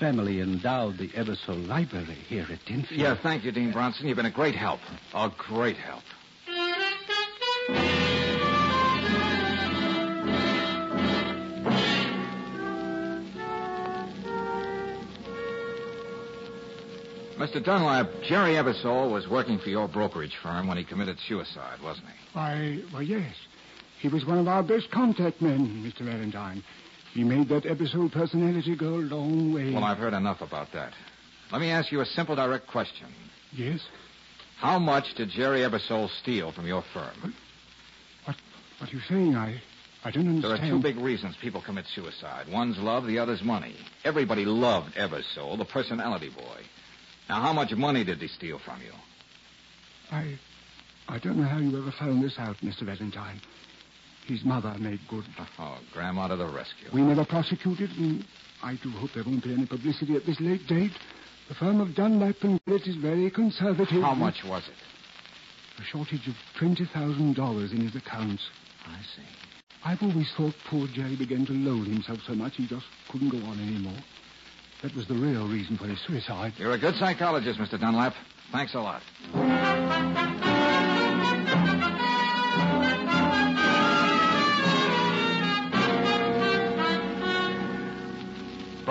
family 0.00 0.40
endowed 0.40 0.96
the 0.96 1.08
Ebersole 1.08 1.68
Library 1.68 2.16
here 2.26 2.46
at 2.50 2.58
Denfield. 2.66 2.98
Yeah, 2.98 3.16
thank 3.22 3.44
you, 3.44 3.52
Dean 3.52 3.70
Bronson. 3.70 4.08
You've 4.08 4.16
been 4.16 4.24
a 4.26 4.30
great 4.30 4.54
help. 4.54 4.80
A 5.14 5.30
great 5.36 5.76
help. 5.76 6.02
Mr. 17.36 17.62
Dunlap, 17.62 18.08
Jerry 18.22 18.54
Ebersole 18.54 19.10
was 19.10 19.28
working 19.28 19.58
for 19.58 19.68
your 19.68 19.88
brokerage 19.88 20.36
firm 20.42 20.66
when 20.66 20.78
he 20.78 20.84
committed 20.84 21.18
suicide, 21.28 21.82
wasn't 21.82 22.06
he? 22.06 22.14
Why, 22.38 22.78
why, 22.90 23.02
yes. 23.02 23.34
He 24.00 24.08
was 24.08 24.24
one 24.24 24.38
of 24.38 24.48
our 24.48 24.62
best 24.62 24.90
contact 24.90 25.42
men, 25.42 25.82
Mr. 25.84 26.06
Valentine. 26.06 26.62
He 27.12 27.24
made 27.24 27.48
that 27.50 27.66
episode 27.66 28.12
personality 28.12 28.74
go 28.74 28.94
a 28.94 29.04
long 29.04 29.52
way. 29.52 29.72
Well, 29.72 29.84
I've 29.84 29.98
heard 29.98 30.14
enough 30.14 30.40
about 30.40 30.72
that. 30.72 30.92
Let 31.50 31.60
me 31.60 31.70
ask 31.70 31.92
you 31.92 32.00
a 32.00 32.06
simple, 32.06 32.34
direct 32.34 32.66
question. 32.66 33.08
Yes? 33.52 33.80
How 34.56 34.78
much 34.78 35.14
did 35.16 35.28
Jerry 35.28 35.60
Ebersole 35.60 36.08
steal 36.22 36.52
from 36.52 36.66
your 36.66 36.82
firm? 36.94 37.34
What 38.24 38.36
What 38.78 38.90
are 38.90 38.96
you 38.96 39.02
saying? 39.08 39.36
I 39.36 39.60
I 40.04 40.10
don't 40.10 40.26
understand. 40.26 40.58
There 40.58 40.66
are 40.66 40.70
two 40.70 40.82
big 40.82 40.96
reasons 40.96 41.36
people 41.40 41.62
commit 41.62 41.84
suicide. 41.94 42.46
One's 42.50 42.78
love, 42.78 43.06
the 43.06 43.18
other's 43.18 43.42
money. 43.42 43.76
Everybody 44.04 44.44
loved 44.44 44.94
Ebersole, 44.94 45.56
the 45.58 45.64
personality 45.64 46.30
boy. 46.30 46.62
Now, 47.28 47.40
how 47.40 47.52
much 47.52 47.72
money 47.72 48.02
did 48.02 48.18
he 48.18 48.26
steal 48.26 48.58
from 48.58 48.80
you? 48.82 48.92
I, 50.10 50.38
I 51.08 51.18
don't 51.18 51.36
know 51.36 51.44
how 51.44 51.58
you 51.58 51.78
ever 51.78 51.92
found 51.92 52.22
this 52.22 52.34
out, 52.38 52.56
Mr. 52.58 52.82
Valentine. 52.82 53.40
His 54.26 54.44
mother 54.44 54.74
made 54.78 55.00
good. 55.08 55.24
Oh, 55.58 55.78
Grandma 55.92 56.28
to 56.28 56.36
the 56.36 56.46
rescue. 56.46 56.88
We 56.92 57.02
never 57.02 57.24
prosecuted, 57.24 57.90
and 57.98 58.24
I 58.62 58.78
do 58.82 58.90
hope 58.90 59.10
there 59.14 59.24
won't 59.24 59.42
be 59.42 59.52
any 59.52 59.66
publicity 59.66 60.14
at 60.16 60.24
this 60.24 60.40
late 60.40 60.66
date. 60.66 60.92
The 61.48 61.54
firm 61.54 61.80
of 61.80 61.94
Dunlap 61.94 62.36
and 62.42 62.60
Garrett 62.64 62.86
is 62.86 62.96
very 62.96 63.30
conservative. 63.30 64.02
How 64.02 64.14
much 64.14 64.44
was 64.44 64.62
it? 64.68 65.82
A 65.82 65.84
shortage 65.84 66.28
of 66.28 66.34
$20,000 66.60 67.72
in 67.72 67.80
his 67.80 67.96
accounts. 67.96 68.42
I 68.86 69.00
see. 69.16 69.22
I've 69.84 70.02
always 70.02 70.32
thought 70.36 70.54
poor 70.70 70.86
Jerry 70.86 71.16
began 71.16 71.44
to 71.46 71.52
loathe 71.52 71.88
himself 71.88 72.20
so 72.26 72.34
much 72.34 72.56
he 72.56 72.66
just 72.66 72.86
couldn't 73.10 73.30
go 73.30 73.38
on 73.38 73.58
anymore. 73.58 73.98
That 74.82 74.94
was 74.94 75.08
the 75.08 75.14
real 75.14 75.48
reason 75.48 75.76
for 75.76 75.86
his 75.86 76.00
suicide. 76.06 76.52
You're 76.56 76.72
a 76.72 76.78
good 76.78 76.94
psychologist, 76.94 77.58
Mr. 77.58 77.80
Dunlap. 77.80 78.14
Thanks 78.52 78.74
a 78.74 78.80
lot. 78.80 79.02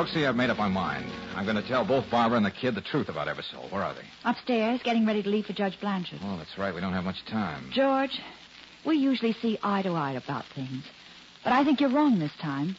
Brooksy, 0.02 0.28
I've 0.28 0.36
made 0.36 0.50
up 0.50 0.58
my 0.58 0.68
mind. 0.68 1.06
I'm 1.36 1.46
going 1.46 1.62
to 1.62 1.68
tell 1.68 1.86
both 1.86 2.10
Barbara 2.10 2.36
and 2.38 2.46
the 2.46 2.50
kid 2.50 2.74
the 2.74 2.82
truth 2.82 3.08
about 3.08 3.28
Ebersole. 3.28 3.72
Where 3.72 3.84
are 3.84 3.94
they? 3.94 4.02
Upstairs, 4.26 4.82
getting 4.84 5.06
ready 5.06 5.22
to 5.22 5.30
leave 5.30 5.46
for 5.46 5.54
Judge 5.54 5.80
Blanchard. 5.80 6.18
Oh, 6.24 6.38
that's 6.40 6.58
right. 6.58 6.74
We 6.74 6.82
don't 6.82 6.94
have 6.94 7.04
much 7.04 7.24
time. 7.30 7.70
George, 7.72 8.20
we 8.84 8.96
usually 8.96 9.34
see 9.34 9.60
eye 9.62 9.84
to 9.84 9.90
eye 9.90 10.14
about 10.14 10.46
things. 10.56 10.84
But 11.44 11.54
I 11.54 11.64
think 11.64 11.80
you're 11.80 11.92
wrong 11.92 12.18
this 12.18 12.32
time. 12.42 12.76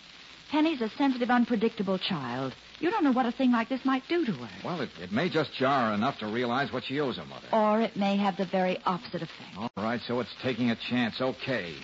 Penny's 0.51 0.81
a 0.81 0.89
sensitive, 0.99 1.31
unpredictable 1.31 1.97
child. 1.97 2.55
You 2.81 2.91
don't 2.91 3.05
know 3.05 3.13
what 3.13 3.27
a 3.27 3.31
thing 3.31 3.53
like 3.53 3.69
this 3.69 3.85
might 3.85 4.03
do 4.09 4.27
to 4.27 4.33
her. 4.33 4.51
Well, 4.65 4.81
it, 4.81 4.91
it 5.01 5.13
may 5.13 5.29
just 5.29 5.55
jar 5.55 5.91
her 5.91 5.95
enough 5.95 6.19
to 6.19 6.27
realize 6.27 6.73
what 6.73 6.83
she 6.83 6.99
owes 6.99 7.19
her 7.19 7.25
mother. 7.25 7.47
Or 7.53 7.81
it 7.83 7.97
may 7.97 8.17
have 8.17 8.37
the 8.37 8.47
very 8.47 8.79
opposite 8.85 9.23
effect. 9.23 9.57
All 9.57 9.71
right, 9.77 10.01
so 10.09 10.19
it's 10.19 10.35
taking 10.43 10.71
a 10.71 10.77
chance. 10.91 11.21
Okay. 11.21 11.77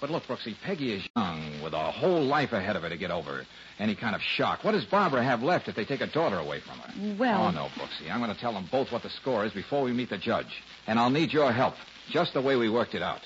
But 0.00 0.10
look, 0.10 0.22
Brooksy, 0.26 0.54
Penny 0.64 0.92
is 0.92 1.06
young, 1.14 1.60
with 1.62 1.74
a 1.74 1.90
whole 1.90 2.22
life 2.24 2.52
ahead 2.52 2.74
of 2.74 2.82
her 2.82 2.88
to 2.88 2.96
get 2.96 3.10
over 3.10 3.44
any 3.78 3.94
kind 3.94 4.14
of 4.14 4.22
shock. 4.22 4.64
What 4.64 4.72
does 4.72 4.84
Barbara 4.86 5.22
have 5.22 5.42
left 5.42 5.68
if 5.68 5.76
they 5.76 5.84
take 5.84 6.00
a 6.00 6.06
daughter 6.06 6.38
away 6.38 6.60
from 6.60 6.78
her? 6.78 7.16
Well- 7.18 7.46
Oh, 7.46 7.50
no, 7.50 7.68
Brooksy. 7.76 8.10
I'm 8.10 8.20
going 8.20 8.34
to 8.34 8.40
tell 8.40 8.54
them 8.54 8.66
both 8.72 8.90
what 8.92 9.02
the 9.02 9.10
score 9.10 9.44
is 9.44 9.52
before 9.52 9.82
we 9.82 9.92
meet 9.92 10.08
the 10.08 10.18
judge. 10.18 10.62
And 10.86 10.98
I'll 10.98 11.10
need 11.10 11.32
your 11.32 11.52
help, 11.52 11.74
just 12.10 12.32
the 12.32 12.40
way 12.40 12.56
we 12.56 12.70
worked 12.70 12.94
it 12.94 13.02
out. 13.02 13.20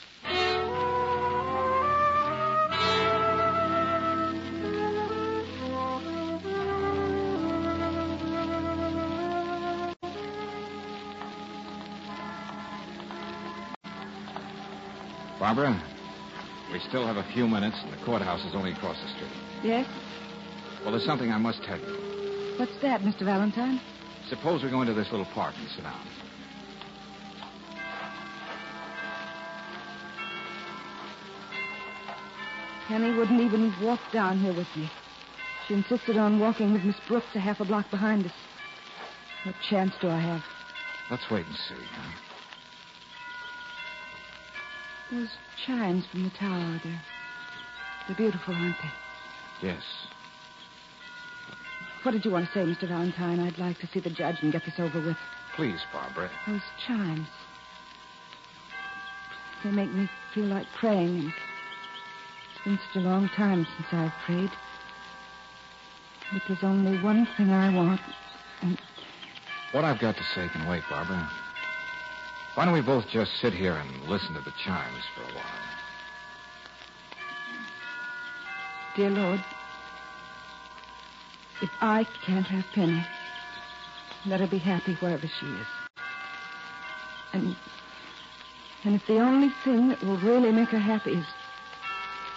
Barbara, 15.38 15.80
we 16.74 16.80
still 16.88 17.06
have 17.06 17.16
a 17.16 17.32
few 17.32 17.46
minutes, 17.46 17.76
and 17.84 17.92
the 17.92 18.04
courthouse 18.04 18.44
is 18.44 18.52
only 18.52 18.72
across 18.72 19.00
the 19.00 19.08
street. 19.10 19.30
Yes? 19.62 19.86
Well, 20.82 20.90
there's 20.90 21.06
something 21.06 21.30
I 21.30 21.38
must 21.38 21.62
tell 21.62 21.78
you. 21.78 22.56
What's 22.58 22.76
that, 22.82 23.00
Mr. 23.02 23.20
Valentine? 23.20 23.80
Suppose 24.28 24.64
we 24.64 24.70
go 24.70 24.80
into 24.80 24.92
this 24.92 25.06
little 25.12 25.26
park 25.26 25.54
and 25.56 25.68
sit 25.68 25.84
down. 25.84 26.00
Penny 32.88 33.16
wouldn't 33.16 33.40
even 33.40 33.72
walk 33.80 34.00
down 34.12 34.40
here 34.40 34.52
with 34.52 34.66
me. 34.76 34.90
She 35.68 35.74
insisted 35.74 36.16
on 36.16 36.40
walking 36.40 36.72
with 36.72 36.82
Miss 36.82 36.96
Brooks 37.06 37.26
a 37.36 37.38
half 37.38 37.60
a 37.60 37.64
block 37.64 37.88
behind 37.92 38.26
us. 38.26 38.32
What 39.44 39.54
chance 39.70 39.92
do 40.00 40.08
I 40.08 40.18
have? 40.18 40.42
Let's 41.08 41.24
wait 41.30 41.46
and 41.46 41.54
see. 41.54 41.84
Huh? 41.92 42.33
Those 45.10 45.28
chimes 45.66 46.04
from 46.10 46.24
the 46.24 46.30
tower, 46.30 46.80
they're, 46.82 47.02
they're 48.08 48.16
beautiful, 48.16 48.54
aren't 48.54 48.76
they? 48.82 49.68
Yes. 49.68 49.82
What 52.02 52.12
did 52.12 52.24
you 52.24 52.30
want 52.30 52.46
to 52.46 52.52
say, 52.52 52.60
Mr. 52.60 52.88
Valentine? 52.88 53.40
I'd 53.40 53.58
like 53.58 53.78
to 53.80 53.86
see 53.88 54.00
the 54.00 54.10
judge 54.10 54.36
and 54.42 54.52
get 54.52 54.64
this 54.64 54.78
over 54.78 55.00
with. 55.00 55.16
Please, 55.56 55.80
Barbara. 55.92 56.30
Those 56.46 56.60
chimes. 56.86 57.28
They 59.62 59.70
make 59.70 59.92
me 59.92 60.10
feel 60.34 60.44
like 60.44 60.66
praying, 60.78 61.20
and 61.20 61.32
it's 62.52 62.64
been 62.64 62.78
such 62.92 62.96
a 62.96 63.06
long 63.06 63.30
time 63.36 63.66
since 63.76 63.88
I've 63.92 64.12
prayed. 64.26 64.50
But 66.32 66.42
there's 66.48 66.62
only 66.62 67.00
one 67.00 67.26
thing 67.36 67.50
I 67.50 67.74
want, 67.74 68.00
and 68.62 68.78
What 69.72 69.84
I've 69.84 70.00
got 70.00 70.16
to 70.16 70.22
say 70.34 70.48
can 70.52 70.68
wait, 70.68 70.82
Barbara. 70.90 71.30
Why 72.54 72.64
don't 72.64 72.74
we 72.74 72.82
both 72.82 73.04
just 73.08 73.32
sit 73.40 73.52
here 73.52 73.74
and 73.74 74.08
listen 74.08 74.34
to 74.34 74.40
the 74.40 74.52
chimes 74.64 75.02
for 75.14 75.22
a 75.22 75.34
while? 75.34 75.64
dear 78.96 79.10
Lord, 79.10 79.44
if 81.62 81.70
I 81.80 82.06
can't 82.24 82.46
have 82.46 82.64
Penny, 82.74 83.04
let 84.26 84.40
her 84.40 84.46
be 84.46 84.58
happy 84.58 84.94
wherever 84.94 85.26
she 85.26 85.46
is. 85.46 85.66
And 87.32 87.56
and 88.84 88.94
if 88.94 89.06
the 89.06 89.18
only 89.18 89.48
thing 89.64 89.88
that 89.88 90.02
will 90.02 90.18
really 90.18 90.52
make 90.52 90.68
her 90.68 90.78
happy 90.78 91.12
is 91.12 91.26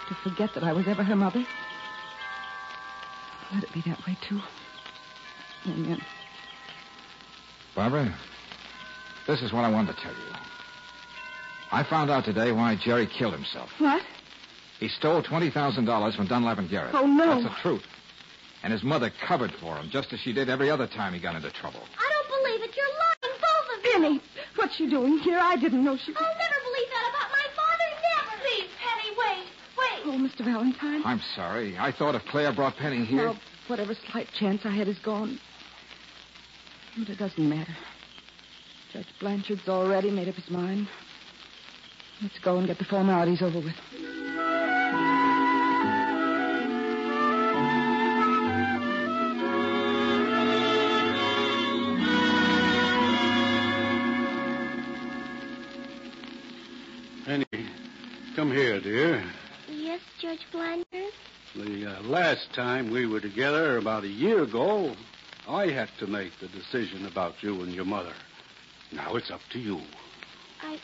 to 0.08 0.14
forget 0.14 0.54
that 0.54 0.64
I 0.64 0.72
was 0.72 0.88
ever 0.88 1.04
her 1.04 1.16
mother, 1.16 1.44
let 3.54 3.62
it 3.62 3.72
be 3.72 3.82
that 3.82 4.04
way 4.06 4.16
too. 4.28 4.40
Amen. 5.66 6.00
Barbara, 7.76 8.14
this 9.28 9.42
is 9.42 9.52
what 9.52 9.64
I 9.64 9.70
wanted 9.70 9.94
to 9.94 10.02
tell 10.02 10.12
you. 10.12 10.32
I 11.70 11.84
found 11.84 12.10
out 12.10 12.24
today 12.24 12.50
why 12.50 12.76
Jerry 12.82 13.06
killed 13.06 13.34
himself. 13.34 13.68
What? 13.78 14.02
He 14.80 14.88
stole 14.88 15.22
$20,000 15.22 16.16
from 16.16 16.26
Dunlap 16.26 16.58
and 16.58 16.70
Garrett. 16.70 16.94
Oh, 16.94 17.06
no. 17.06 17.42
That's 17.42 17.44
the 17.44 17.60
truth. 17.60 17.84
And 18.62 18.72
his 18.72 18.82
mother 18.82 19.12
covered 19.26 19.52
for 19.60 19.76
him, 19.76 19.90
just 19.90 20.12
as 20.12 20.20
she 20.20 20.32
did 20.32 20.48
every 20.48 20.70
other 20.70 20.86
time 20.86 21.12
he 21.12 21.20
got 21.20 21.36
into 21.36 21.50
trouble. 21.50 21.80
I 21.98 22.10
don't 22.10 22.42
believe 22.42 22.62
it. 22.68 22.74
You're 22.74 22.86
lying, 22.86 23.38
both 23.40 23.78
of 23.78 23.84
you. 23.84 23.92
Penny, 23.92 24.20
what's 24.56 24.76
she 24.76 24.88
doing 24.88 25.18
here? 25.18 25.38
I 25.38 25.56
didn't 25.56 25.84
know 25.84 25.96
she. 25.96 26.12
I'll 26.16 26.38
never 26.38 26.58
believe 26.64 26.88
that 26.90 27.10
about 27.10 27.30
my 27.30 27.46
father. 27.54 27.84
Never. 28.16 28.42
Please, 28.42 28.70
Penny, 28.80 29.16
wait. 29.18 29.46
Wait. 29.78 30.00
Oh, 30.06 30.18
Mr. 30.18 30.44
Valentine. 30.44 31.02
I'm 31.04 31.20
sorry. 31.36 31.76
I 31.78 31.92
thought 31.92 32.14
if 32.14 32.24
Claire 32.30 32.52
brought 32.52 32.76
Penny 32.76 33.04
here. 33.04 33.26
Now, 33.26 33.40
whatever 33.66 33.94
slight 34.10 34.28
chance 34.38 34.62
I 34.64 34.70
had 34.70 34.88
is 34.88 34.98
gone. 34.98 35.38
But 36.98 37.10
it 37.10 37.18
doesn't 37.18 37.48
matter. 37.48 37.76
Judge 38.92 39.06
Blanchard's 39.20 39.68
already 39.68 40.10
made 40.10 40.28
up 40.28 40.34
his 40.34 40.50
mind. 40.50 40.88
Let's 42.22 42.38
go 42.38 42.56
and 42.56 42.66
get 42.66 42.78
the 42.78 42.84
formalities 42.84 43.42
over 43.42 43.60
with. 43.60 43.74
Penny, 57.24 57.44
come 58.34 58.50
here, 58.50 58.80
dear. 58.80 59.22
Yes, 59.70 60.00
Judge 60.18 60.40
Blanchard? 60.50 61.12
The 61.54 61.86
uh, 61.86 62.02
last 62.04 62.54
time 62.54 62.90
we 62.90 63.04
were 63.04 63.20
together, 63.20 63.76
about 63.76 64.04
a 64.04 64.08
year 64.08 64.42
ago, 64.42 64.94
I 65.46 65.66
had 65.66 65.90
to 65.98 66.06
make 66.06 66.32
the 66.40 66.48
decision 66.48 67.04
about 67.04 67.42
you 67.42 67.62
and 67.62 67.72
your 67.74 67.84
mother. 67.84 68.14
Now 68.92 69.14
it's 69.16 69.30
up 69.30 69.40
to 69.52 69.58
you. 69.58 69.80
I. 70.62 70.78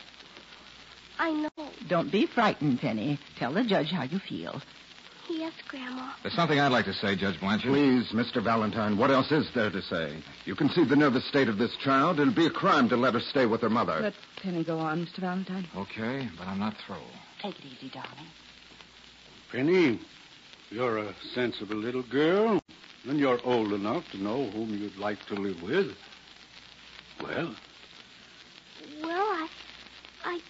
I 1.18 1.30
know. 1.32 1.68
Don't 1.88 2.10
be 2.10 2.26
frightened, 2.26 2.80
Penny. 2.80 3.18
Tell 3.38 3.52
the 3.52 3.64
judge 3.64 3.90
how 3.90 4.02
you 4.04 4.18
feel. 4.18 4.60
Yes, 5.30 5.52
Grandma. 5.68 6.12
There's 6.22 6.34
something 6.34 6.60
I'd 6.60 6.72
like 6.72 6.84
to 6.84 6.92
say, 6.92 7.16
Judge 7.16 7.40
Blanchard. 7.40 7.70
Please, 7.70 8.08
Mr. 8.12 8.42
Valentine, 8.42 8.98
what 8.98 9.10
else 9.10 9.32
is 9.32 9.48
there 9.54 9.70
to 9.70 9.80
say? 9.80 10.14
You 10.44 10.54
can 10.54 10.68
see 10.68 10.84
the 10.84 10.96
nervous 10.96 11.24
state 11.26 11.48
of 11.48 11.56
this 11.56 11.74
child. 11.76 12.20
It'll 12.20 12.34
be 12.34 12.44
a 12.46 12.50
crime 12.50 12.90
to 12.90 12.96
let 12.96 13.14
her 13.14 13.20
stay 13.20 13.46
with 13.46 13.62
her 13.62 13.70
mother. 13.70 14.00
Let 14.00 14.14
Penny 14.42 14.64
go 14.64 14.78
on, 14.78 15.06
Mr. 15.06 15.18
Valentine. 15.20 15.66
Okay, 15.74 16.28
but 16.36 16.46
I'm 16.46 16.58
not 16.58 16.74
through. 16.86 16.96
Take 17.40 17.58
it 17.58 17.64
easy, 17.64 17.88
darling. 17.90 18.26
Penny, 19.50 20.00
you're 20.70 20.98
a 20.98 21.14
sensible 21.34 21.76
little 21.76 22.02
girl, 22.02 22.60
and 23.08 23.18
you're 23.18 23.40
old 23.44 23.72
enough 23.72 24.04
to 24.10 24.18
know 24.18 24.44
whom 24.50 24.70
you'd 24.74 24.96
like 24.96 25.24
to 25.26 25.34
live 25.34 25.62
with. 25.62 25.96
Well, 27.22 27.54
Well, 29.02 29.10
I. 29.12 29.48
I. 30.24 30.40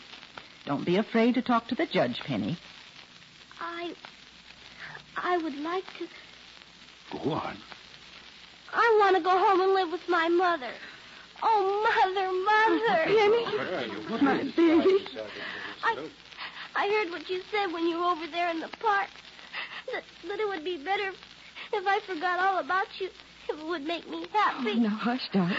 Don't 0.67 0.85
be 0.87 0.97
afraid 0.97 1.35
to 1.35 1.43
talk 1.43 1.69
to 1.69 1.75
the 1.75 1.87
judge, 1.87 2.21
Penny. 2.27 2.59
I. 3.61 3.93
I 5.17 5.39
would 5.39 5.57
like 5.57 5.85
to. 5.99 6.07
go 7.13 7.33
on. 7.33 7.57
I 8.73 8.99
want 9.01 9.17
to 9.17 9.23
go 9.23 9.31
home 9.31 9.61
and 9.61 9.73
live 9.73 9.93
with 9.93 10.09
my 10.09 10.29
mother. 10.29 10.73
Oh, 11.43 11.85
mother, 11.85 12.33
mother. 12.33 13.05
Penny, 13.05 14.25
my 14.25 14.43
baby. 14.57 15.07
I. 15.83 16.09
I 16.77 16.89
heard 16.89 17.11
what 17.13 17.29
you 17.31 17.41
said 17.53 17.73
when 17.73 17.87
you 17.87 17.99
were 17.99 18.07
over 18.07 18.27
there 18.27 18.51
in 18.51 18.59
the 18.59 18.71
park. 18.81 19.09
That, 19.93 20.03
that 20.29 20.41
it 20.41 20.49
would 20.49 20.65
be 20.65 20.83
better 20.83 21.11
if 21.73 21.87
I 21.87 22.01
forgot 22.07 22.41
all 22.41 22.59
about 22.59 22.87
you. 22.99 23.09
If 23.49 23.61
it 23.61 23.67
would 23.67 23.83
make 23.83 24.09
me 24.09 24.27
happy. 24.33 24.71
Oh, 24.71 24.81
now, 24.81 24.89
hush, 24.89 25.29
darling. 25.33 25.55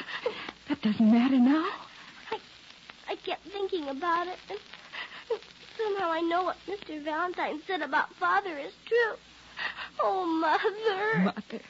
That 0.67 0.81
doesn't 0.81 1.11
matter 1.11 1.37
now. 1.37 1.69
I, 2.31 2.39
I 3.07 3.15
kept 3.17 3.47
thinking 3.53 3.87
about 3.87 4.27
it, 4.27 4.37
and 4.49 4.59
somehow 5.77 6.09
I 6.09 6.21
know 6.21 6.43
what 6.43 6.57
Mr. 6.67 7.03
Valentine 7.03 7.61
said 7.67 7.81
about 7.81 8.13
Father 8.19 8.57
is 8.57 8.73
true. 8.87 9.17
Oh, 10.01 10.25
Mother. 10.25 11.19
Mother. 11.25 11.63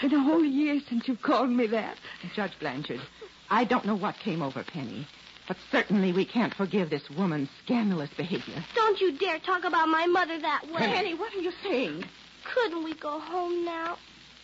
Been 0.00 0.14
a 0.14 0.22
whole 0.22 0.44
year 0.44 0.80
since 0.88 1.06
you 1.06 1.16
called 1.16 1.50
me 1.50 1.66
that. 1.68 1.96
Judge 2.34 2.58
Blanchard, 2.58 3.00
I 3.50 3.64
don't 3.64 3.84
know 3.84 3.94
what 3.94 4.16
came 4.18 4.42
over 4.42 4.64
Penny, 4.64 5.06
but 5.46 5.56
certainly 5.70 6.12
we 6.12 6.24
can't 6.24 6.54
forgive 6.54 6.90
this 6.90 7.08
woman's 7.16 7.50
scandalous 7.64 8.10
behavior. 8.16 8.64
Don't 8.74 9.00
you 9.00 9.16
dare 9.18 9.38
talk 9.38 9.64
about 9.64 9.88
my 9.88 10.06
mother 10.06 10.40
that 10.40 10.64
way. 10.66 10.80
Penny, 10.80 11.14
what 11.14 11.32
are 11.34 11.40
you 11.40 11.52
saying? 11.62 12.04
Couldn't 12.54 12.82
we 12.82 12.94
go 12.94 13.20
home 13.20 13.64
now? 13.64 13.98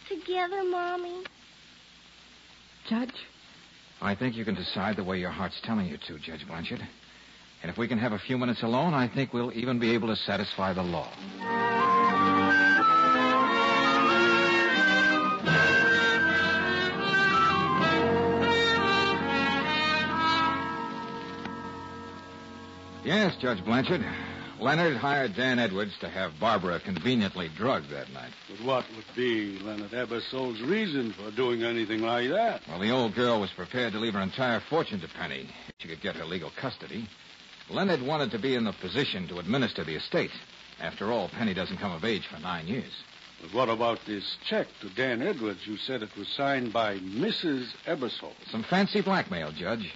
Together, 0.08 0.62
Mommy? 0.64 1.24
Judge? 2.88 3.14
I 4.00 4.14
think 4.14 4.36
you 4.36 4.44
can 4.44 4.54
decide 4.54 4.96
the 4.96 5.04
way 5.04 5.18
your 5.18 5.30
heart's 5.30 5.60
telling 5.64 5.86
you 5.88 5.98
to, 6.06 6.18
Judge 6.18 6.46
Blanchard. 6.46 6.86
And 7.62 7.70
if 7.70 7.76
we 7.76 7.88
can 7.88 7.98
have 7.98 8.12
a 8.12 8.18
few 8.18 8.38
minutes 8.38 8.62
alone, 8.62 8.94
I 8.94 9.08
think 9.08 9.32
we'll 9.32 9.52
even 9.52 9.78
be 9.78 9.90
able 9.94 10.08
to 10.08 10.16
satisfy 10.16 10.72
the 10.72 10.82
law. 10.82 11.10
Yes, 23.04 23.34
Judge 23.40 23.64
Blanchard. 23.64 24.04
Leonard 24.60 24.96
hired 24.96 25.34
Dan 25.34 25.58
Edwards 25.58 25.92
to 26.00 26.08
have 26.08 26.38
Barbara 26.38 26.80
conveniently 26.80 27.48
drugged 27.56 27.90
that 27.90 28.12
night. 28.12 28.32
But 28.48 28.66
what 28.66 28.84
would 28.96 29.04
be 29.16 29.58
Leonard 29.60 29.92
Ebersole's 29.92 30.60
reason 30.60 31.12
for 31.12 31.30
doing 31.30 31.62
anything 31.62 32.02
like 32.02 32.28
that? 32.28 32.62
Well, 32.68 32.80
the 32.80 32.90
old 32.90 33.14
girl 33.14 33.40
was 33.40 33.50
prepared 33.50 33.92
to 33.92 33.98
leave 33.98 34.14
her 34.14 34.20
entire 34.20 34.60
fortune 34.68 35.00
to 35.00 35.08
Penny 35.08 35.48
if 35.68 35.74
she 35.78 35.88
could 35.88 36.02
get 36.02 36.16
her 36.16 36.24
legal 36.24 36.50
custody. 36.60 37.08
Leonard 37.70 38.02
wanted 38.02 38.30
to 38.30 38.38
be 38.38 38.54
in 38.54 38.64
the 38.64 38.72
position 38.72 39.28
to 39.28 39.38
administer 39.38 39.84
the 39.84 39.94
estate. 39.94 40.30
After 40.80 41.12
all, 41.12 41.28
Penny 41.28 41.54
doesn't 41.54 41.78
come 41.78 41.92
of 41.92 42.04
age 42.04 42.26
for 42.26 42.40
nine 42.40 42.66
years. 42.66 42.92
But 43.42 43.52
what 43.54 43.68
about 43.68 44.04
this 44.06 44.36
check 44.48 44.66
to 44.80 44.88
Dan 44.88 45.22
Edwards? 45.22 45.66
You 45.66 45.76
said 45.76 46.02
it 46.02 46.16
was 46.16 46.28
signed 46.28 46.72
by 46.72 46.98
Mrs. 46.98 47.68
Ebersole. 47.86 48.32
Some 48.50 48.62
fancy 48.64 49.00
blackmail, 49.00 49.52
Judge. 49.52 49.92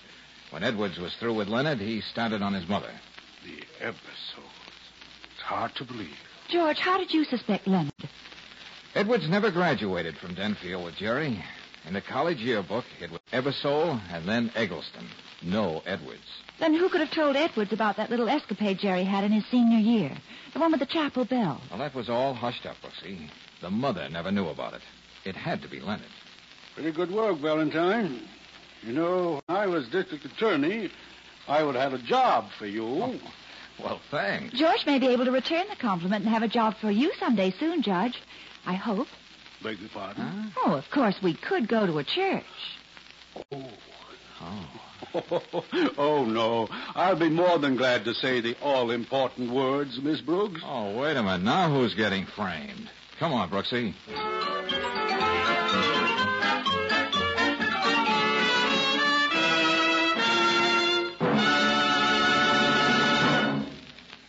When 0.50 0.62
Edwards 0.62 0.98
was 0.98 1.14
through 1.14 1.34
with 1.34 1.48
Leonard, 1.48 1.80
he 1.80 2.02
started 2.02 2.42
on 2.42 2.52
his 2.52 2.68
mother. 2.68 2.90
The 3.44 3.64
Ebersoles. 3.84 4.76
It's 5.34 5.42
hard 5.42 5.74
to 5.76 5.84
believe. 5.84 6.16
George, 6.48 6.78
how 6.78 6.98
did 6.98 7.12
you 7.12 7.24
suspect 7.24 7.66
Leonard? 7.66 7.92
Edwards 8.94 9.28
never 9.28 9.50
graduated 9.50 10.18
from 10.18 10.34
Denfield 10.34 10.84
with 10.84 10.96
Jerry. 10.96 11.42
In 11.86 11.94
the 11.94 12.02
college 12.02 12.38
yearbook, 12.38 12.84
it 13.00 13.10
was 13.10 13.21
Ebersole 13.32 14.00
and 14.10 14.28
then 14.28 14.52
Eggleston. 14.54 15.06
No 15.42 15.82
Edwards. 15.86 16.20
Then 16.60 16.74
who 16.74 16.88
could 16.88 17.00
have 17.00 17.10
told 17.10 17.34
Edwards 17.34 17.72
about 17.72 17.96
that 17.96 18.10
little 18.10 18.28
escapade 18.28 18.78
Jerry 18.78 19.04
had 19.04 19.24
in 19.24 19.32
his 19.32 19.44
senior 19.46 19.78
year? 19.78 20.12
The 20.52 20.60
one 20.60 20.70
with 20.70 20.80
the 20.80 20.86
chapel 20.86 21.24
bell. 21.24 21.60
Well, 21.70 21.78
that 21.80 21.94
was 21.94 22.08
all 22.08 22.34
hushed 22.34 22.66
up, 22.66 22.76
Brooksy. 22.82 23.28
The 23.60 23.70
mother 23.70 24.08
never 24.10 24.30
knew 24.30 24.48
about 24.48 24.74
it. 24.74 24.82
It 25.24 25.34
had 25.34 25.62
to 25.62 25.68
be 25.68 25.80
Leonard. 25.80 26.06
Pretty 26.74 26.92
good 26.92 27.10
work, 27.10 27.38
Valentine. 27.38 28.20
You 28.82 28.92
know, 28.92 29.40
when 29.46 29.56
I 29.56 29.66
was 29.66 29.88
district 29.88 30.24
attorney, 30.24 30.90
I 31.48 31.62
would 31.62 31.74
have 31.74 31.92
a 31.94 31.98
job 31.98 32.46
for 32.58 32.66
you. 32.66 32.84
Oh, 32.84 33.20
well, 33.82 34.00
thanks. 34.10 34.54
George 34.54 34.84
may 34.86 34.98
be 34.98 35.08
able 35.08 35.24
to 35.24 35.30
return 35.30 35.64
the 35.70 35.76
compliment 35.76 36.24
and 36.24 36.32
have 36.32 36.42
a 36.42 36.48
job 36.48 36.76
for 36.80 36.90
you 36.90 37.12
someday 37.18 37.50
soon, 37.58 37.82
Judge. 37.82 38.20
I 38.66 38.74
hope. 38.74 39.08
Beg 39.62 39.78
your 39.78 39.88
pardon? 39.90 40.52
Oh, 40.64 40.74
of 40.74 40.90
course, 40.90 41.16
we 41.22 41.34
could 41.34 41.68
go 41.68 41.86
to 41.86 41.98
a 41.98 42.04
church. 42.04 42.44
Oh. 43.36 43.70
Oh. 44.40 44.72
oh, 45.98 46.24
no. 46.24 46.68
I'll 46.94 47.18
be 47.18 47.28
more 47.28 47.58
than 47.58 47.76
glad 47.76 48.04
to 48.04 48.14
say 48.14 48.40
the 48.40 48.56
all 48.62 48.90
important 48.90 49.52
words, 49.52 49.98
Miss 50.02 50.20
Brooks. 50.20 50.60
Oh, 50.64 50.98
wait 50.98 51.16
a 51.16 51.22
minute. 51.22 51.42
Now 51.42 51.72
who's 51.72 51.94
getting 51.94 52.26
framed? 52.26 52.90
Come 53.18 53.32
on, 53.32 53.50
Brooksy. 53.50 53.94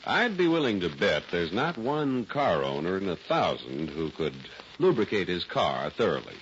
I'd 0.05 0.37
be 0.37 0.47
willing 0.47 0.81
to 0.81 0.89
bet 0.89 1.23
there's 1.31 1.51
not 1.51 1.77
one 1.77 2.25
car 2.25 2.63
owner 2.63 2.97
in 2.97 3.09
a 3.09 3.15
thousand 3.15 3.89
who 3.89 4.11
could 4.11 4.35
lubricate 4.79 5.27
his 5.27 5.43
car 5.43 5.89
thoroughly. 5.89 6.35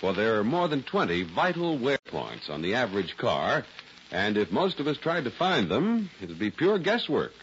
For 0.00 0.14
there 0.14 0.38
are 0.38 0.44
more 0.44 0.66
than 0.66 0.82
20 0.82 1.24
vital 1.24 1.76
wear 1.76 1.98
points 1.98 2.48
on 2.48 2.62
the 2.62 2.74
average 2.74 3.18
car, 3.18 3.66
and 4.10 4.38
if 4.38 4.50
most 4.50 4.80
of 4.80 4.86
us 4.86 4.96
tried 4.96 5.24
to 5.24 5.30
find 5.30 5.68
them, 5.68 6.08
it'd 6.22 6.38
be 6.38 6.50
pure 6.50 6.78
guesswork. 6.78 7.34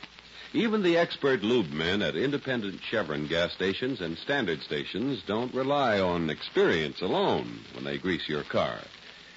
Even 0.53 0.81
the 0.81 0.97
expert 0.97 1.43
lube 1.43 1.69
men 1.69 2.01
at 2.01 2.15
independent 2.15 2.81
Chevron 2.81 3.27
gas 3.27 3.53
stations 3.53 4.01
and 4.01 4.17
standard 4.17 4.61
stations 4.63 5.21
don't 5.27 5.53
rely 5.53 5.99
on 5.99 6.31
experience 6.31 7.01
alone 7.01 7.59
when 7.75 7.83
they 7.83 7.99
grease 7.99 8.27
your 8.27 8.43
car. 8.43 8.79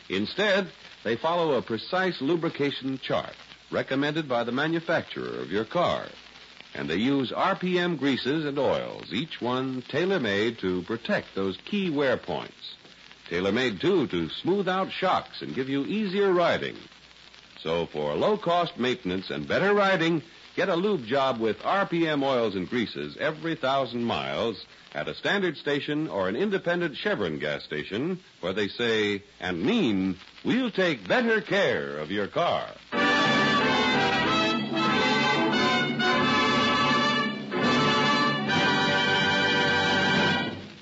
Instead, 0.08 0.68
they 1.04 1.16
follow 1.16 1.52
a 1.54 1.62
precise 1.62 2.22
lubrication 2.22 2.98
chart 2.98 3.34
recommended 3.70 4.28
by 4.30 4.44
the 4.44 4.52
manufacturer 4.52 5.40
of 5.40 5.50
your 5.50 5.66
car. 5.66 6.06
And 6.74 6.88
they 6.88 6.96
use 6.96 7.32
RPM 7.32 7.98
greases 7.98 8.46
and 8.46 8.58
oils, 8.58 9.12
each 9.12 9.42
one 9.42 9.82
tailor-made 9.88 10.58
to 10.60 10.82
protect 10.84 11.34
those 11.34 11.58
key 11.66 11.90
wear 11.90 12.16
points. 12.16 12.76
Tailor-made, 13.30 13.80
too, 13.80 14.08
to 14.08 14.28
smooth 14.28 14.68
out 14.68 14.90
shocks 14.90 15.40
and 15.40 15.54
give 15.54 15.68
you 15.68 15.84
easier 15.86 16.32
riding. 16.32 16.76
So 17.62 17.86
for 17.86 18.14
low-cost 18.14 18.76
maintenance 18.76 19.30
and 19.30 19.46
better 19.46 19.72
riding, 19.72 20.22
get 20.56 20.68
a 20.68 20.74
lube 20.74 21.06
job 21.06 21.38
with 21.38 21.58
RPM 21.60 22.24
oils 22.24 22.56
and 22.56 22.68
greases 22.68 23.16
every 23.20 23.54
thousand 23.54 24.02
miles 24.02 24.66
at 24.94 25.06
a 25.06 25.14
standard 25.14 25.56
station 25.56 26.08
or 26.08 26.28
an 26.28 26.34
independent 26.34 26.96
Chevron 26.96 27.38
gas 27.38 27.62
station 27.62 28.18
where 28.40 28.52
they 28.52 28.66
say 28.66 29.22
and 29.38 29.62
mean, 29.62 30.16
we'll 30.44 30.72
take 30.72 31.06
better 31.06 31.40
care 31.40 31.98
of 31.98 32.10
your 32.10 32.26
car. 32.26 32.66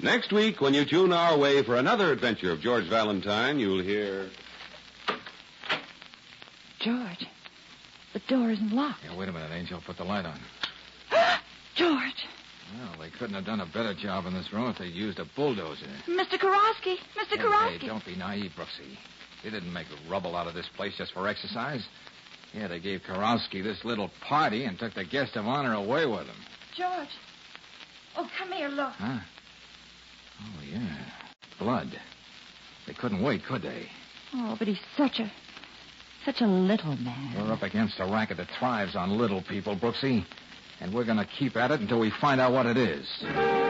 Next 0.01 0.33
week, 0.33 0.61
when 0.61 0.75
you 0.75 0.85
tune 0.85 1.13
our 1.13 1.37
way 1.37 1.63
for 1.65 1.77
another 1.77 2.13
adventure 2.13 2.53
of 2.53 2.61
George 2.61 2.85
Valentine, 2.89 3.59
you'll 3.59 3.83
hear. 3.83 4.29
George, 6.81 7.27
the 8.13 8.21
door 8.29 8.51
isn't 8.51 8.71
locked. 8.73 9.01
Yeah, 9.05 9.17
wait 9.17 9.29
a 9.29 9.33
minute, 9.33 9.51
Angel. 9.53 9.81
Put 9.85 9.97
the 9.97 10.05
light 10.05 10.25
on. 10.25 10.39
George, 11.75 12.27
Well, 12.79 12.95
they 13.01 13.11
couldn't 13.11 13.35
have 13.35 13.45
done 13.45 13.61
a 13.61 13.67
better 13.67 13.93
job 13.95 14.27
in 14.27 14.35
this 14.35 14.53
room 14.53 14.71
if 14.71 14.79
they'd 14.79 14.95
used 14.95 15.19
a 15.19 15.25
bulldozer. 15.35 15.87
Mr. 16.07 16.39
Karofsky, 16.39 16.97
Mr. 17.17 17.31
Hey, 17.31 17.37
Karofsky. 17.39 17.79
hey, 17.81 17.87
don't 17.89 18.05
be 18.05 18.15
naive, 18.17 18.53
Brooksy. 18.57 18.97
They 19.43 19.51
didn't 19.51 19.73
make 19.73 19.87
rubble 20.09 20.37
out 20.37 20.47
of 20.47 20.55
this 20.55 20.69
place 20.77 20.95
just 20.97 21.13
for 21.13 21.27
exercise. 21.27 21.85
Yeah, 22.55 22.69
they 22.69 22.79
gave 22.79 23.01
Karowski 23.03 23.63
this 23.65 23.85
little 23.85 24.11
party 24.27 24.65
and 24.65 24.79
took 24.79 24.95
the 24.95 25.05
guest 25.05 25.37
of 25.37 25.47
honor 25.47 25.75
away 25.75 26.07
with 26.07 26.27
them. 26.27 26.37
George. 26.77 27.09
Oh, 28.17 28.29
come 28.39 28.53
here, 28.53 28.69
look. 28.69 28.93
Huh? 28.93 29.19
Oh, 30.41 30.63
yeah. 30.71 30.97
Blood. 31.59 31.89
They 32.87 32.95
couldn't 32.95 33.23
wait, 33.23 33.45
could 33.45 33.63
they? 33.63 33.87
Oh, 34.35 34.57
but 34.59 34.69
he's 34.69 34.81
such 34.97 35.19
a, 35.19 35.31
such 36.25 36.41
a 36.41 36.47
little 36.47 36.97
man. 36.97 37.35
We're 37.37 37.53
up 37.53 37.63
against 37.63 37.99
a 37.99 38.05
racket 38.05 38.37
that 38.39 38.49
thrives 38.59 38.97
on 38.97 39.19
little 39.19 39.43
people, 39.43 39.77
Brooksy. 39.77 40.25
And 40.81 40.95
we're 40.95 41.05
going 41.05 41.19
to 41.19 41.29
keep 41.39 41.57
at 41.57 41.71
it 41.71 41.81
until 41.81 41.99
we 41.99 42.13
find 42.21 42.41
out 42.41 42.53
what 42.53 42.67
it 42.67 42.77
is. 42.77 43.68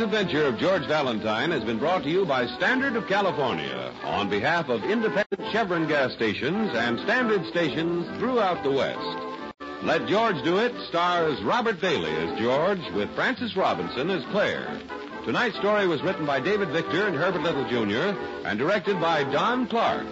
Adventure 0.00 0.46
of 0.46 0.56
George 0.56 0.86
Valentine 0.86 1.50
has 1.50 1.62
been 1.62 1.78
brought 1.78 2.02
to 2.04 2.10
you 2.10 2.24
by 2.24 2.46
Standard 2.46 2.96
of 2.96 3.06
California 3.06 3.92
on 4.02 4.30
behalf 4.30 4.68
of 4.70 4.82
independent 4.84 5.52
Chevron 5.52 5.86
gas 5.86 6.12
stations 6.14 6.70
and 6.74 6.98
standard 7.00 7.44
stations 7.46 8.06
throughout 8.18 8.62
the 8.62 8.70
West. 8.70 9.62
Let 9.82 10.06
George 10.06 10.42
Do 10.42 10.58
It 10.58 10.72
stars 10.88 11.42
Robert 11.42 11.80
Bailey 11.80 12.12
as 12.12 12.38
George 12.38 12.80
with 12.94 13.14
Frances 13.14 13.56
Robinson 13.56 14.10
as 14.10 14.24
Claire. 14.30 14.80
Tonight's 15.24 15.58
story 15.58 15.86
was 15.86 16.02
written 16.02 16.24
by 16.24 16.40
David 16.40 16.70
Victor 16.70 17.06
and 17.06 17.16
Herbert 17.16 17.42
Little 17.42 17.68
Jr. 17.68 18.18
and 18.46 18.58
directed 18.58 19.00
by 19.00 19.24
Don 19.24 19.66
Clark. 19.66 20.06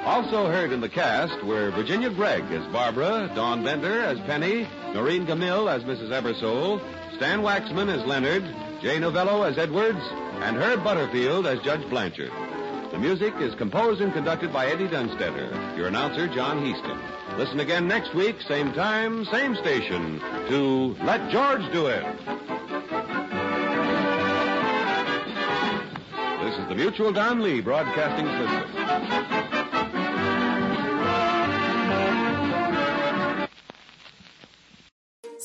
Also 0.00 0.48
heard 0.48 0.70
in 0.72 0.80
the 0.80 0.88
cast 0.88 1.42
were 1.44 1.70
Virginia 1.70 2.10
Gregg 2.10 2.44
as 2.52 2.66
Barbara, 2.72 3.30
Don 3.34 3.64
Bender 3.64 4.02
as 4.02 4.18
Penny, 4.20 4.68
Noreen 4.92 5.26
Gammill 5.26 5.70
as 5.70 5.82
Mrs. 5.84 6.10
Ebersole, 6.10 6.80
Stan 7.16 7.40
Waxman 7.40 7.88
as 7.88 8.06
Leonard, 8.06 8.44
Jay 8.80 8.98
Novello 8.98 9.42
as 9.42 9.58
Edwards, 9.58 10.00
and 10.40 10.56
Herb 10.56 10.82
Butterfield 10.82 11.46
as 11.46 11.60
Judge 11.60 11.86
Blanchard. 11.90 12.32
The 12.90 12.98
music 12.98 13.34
is 13.38 13.54
composed 13.54 14.00
and 14.00 14.10
conducted 14.10 14.54
by 14.54 14.68
Eddie 14.68 14.88
Dunstedter, 14.88 15.76
your 15.76 15.88
announcer, 15.88 16.26
John 16.28 16.64
Heaston. 16.64 16.98
Listen 17.36 17.60
again 17.60 17.86
next 17.86 18.14
week, 18.14 18.40
same 18.48 18.72
time, 18.72 19.26
same 19.26 19.54
station, 19.56 20.18
to 20.48 20.96
Let 21.04 21.30
George 21.30 21.70
Do 21.72 21.88
It. 21.88 22.02
This 26.42 26.58
is 26.58 26.68
the 26.68 26.74
Mutual 26.74 27.12
Don 27.12 27.42
Lee 27.42 27.60
Broadcasting 27.60 28.26
System. 28.26 29.59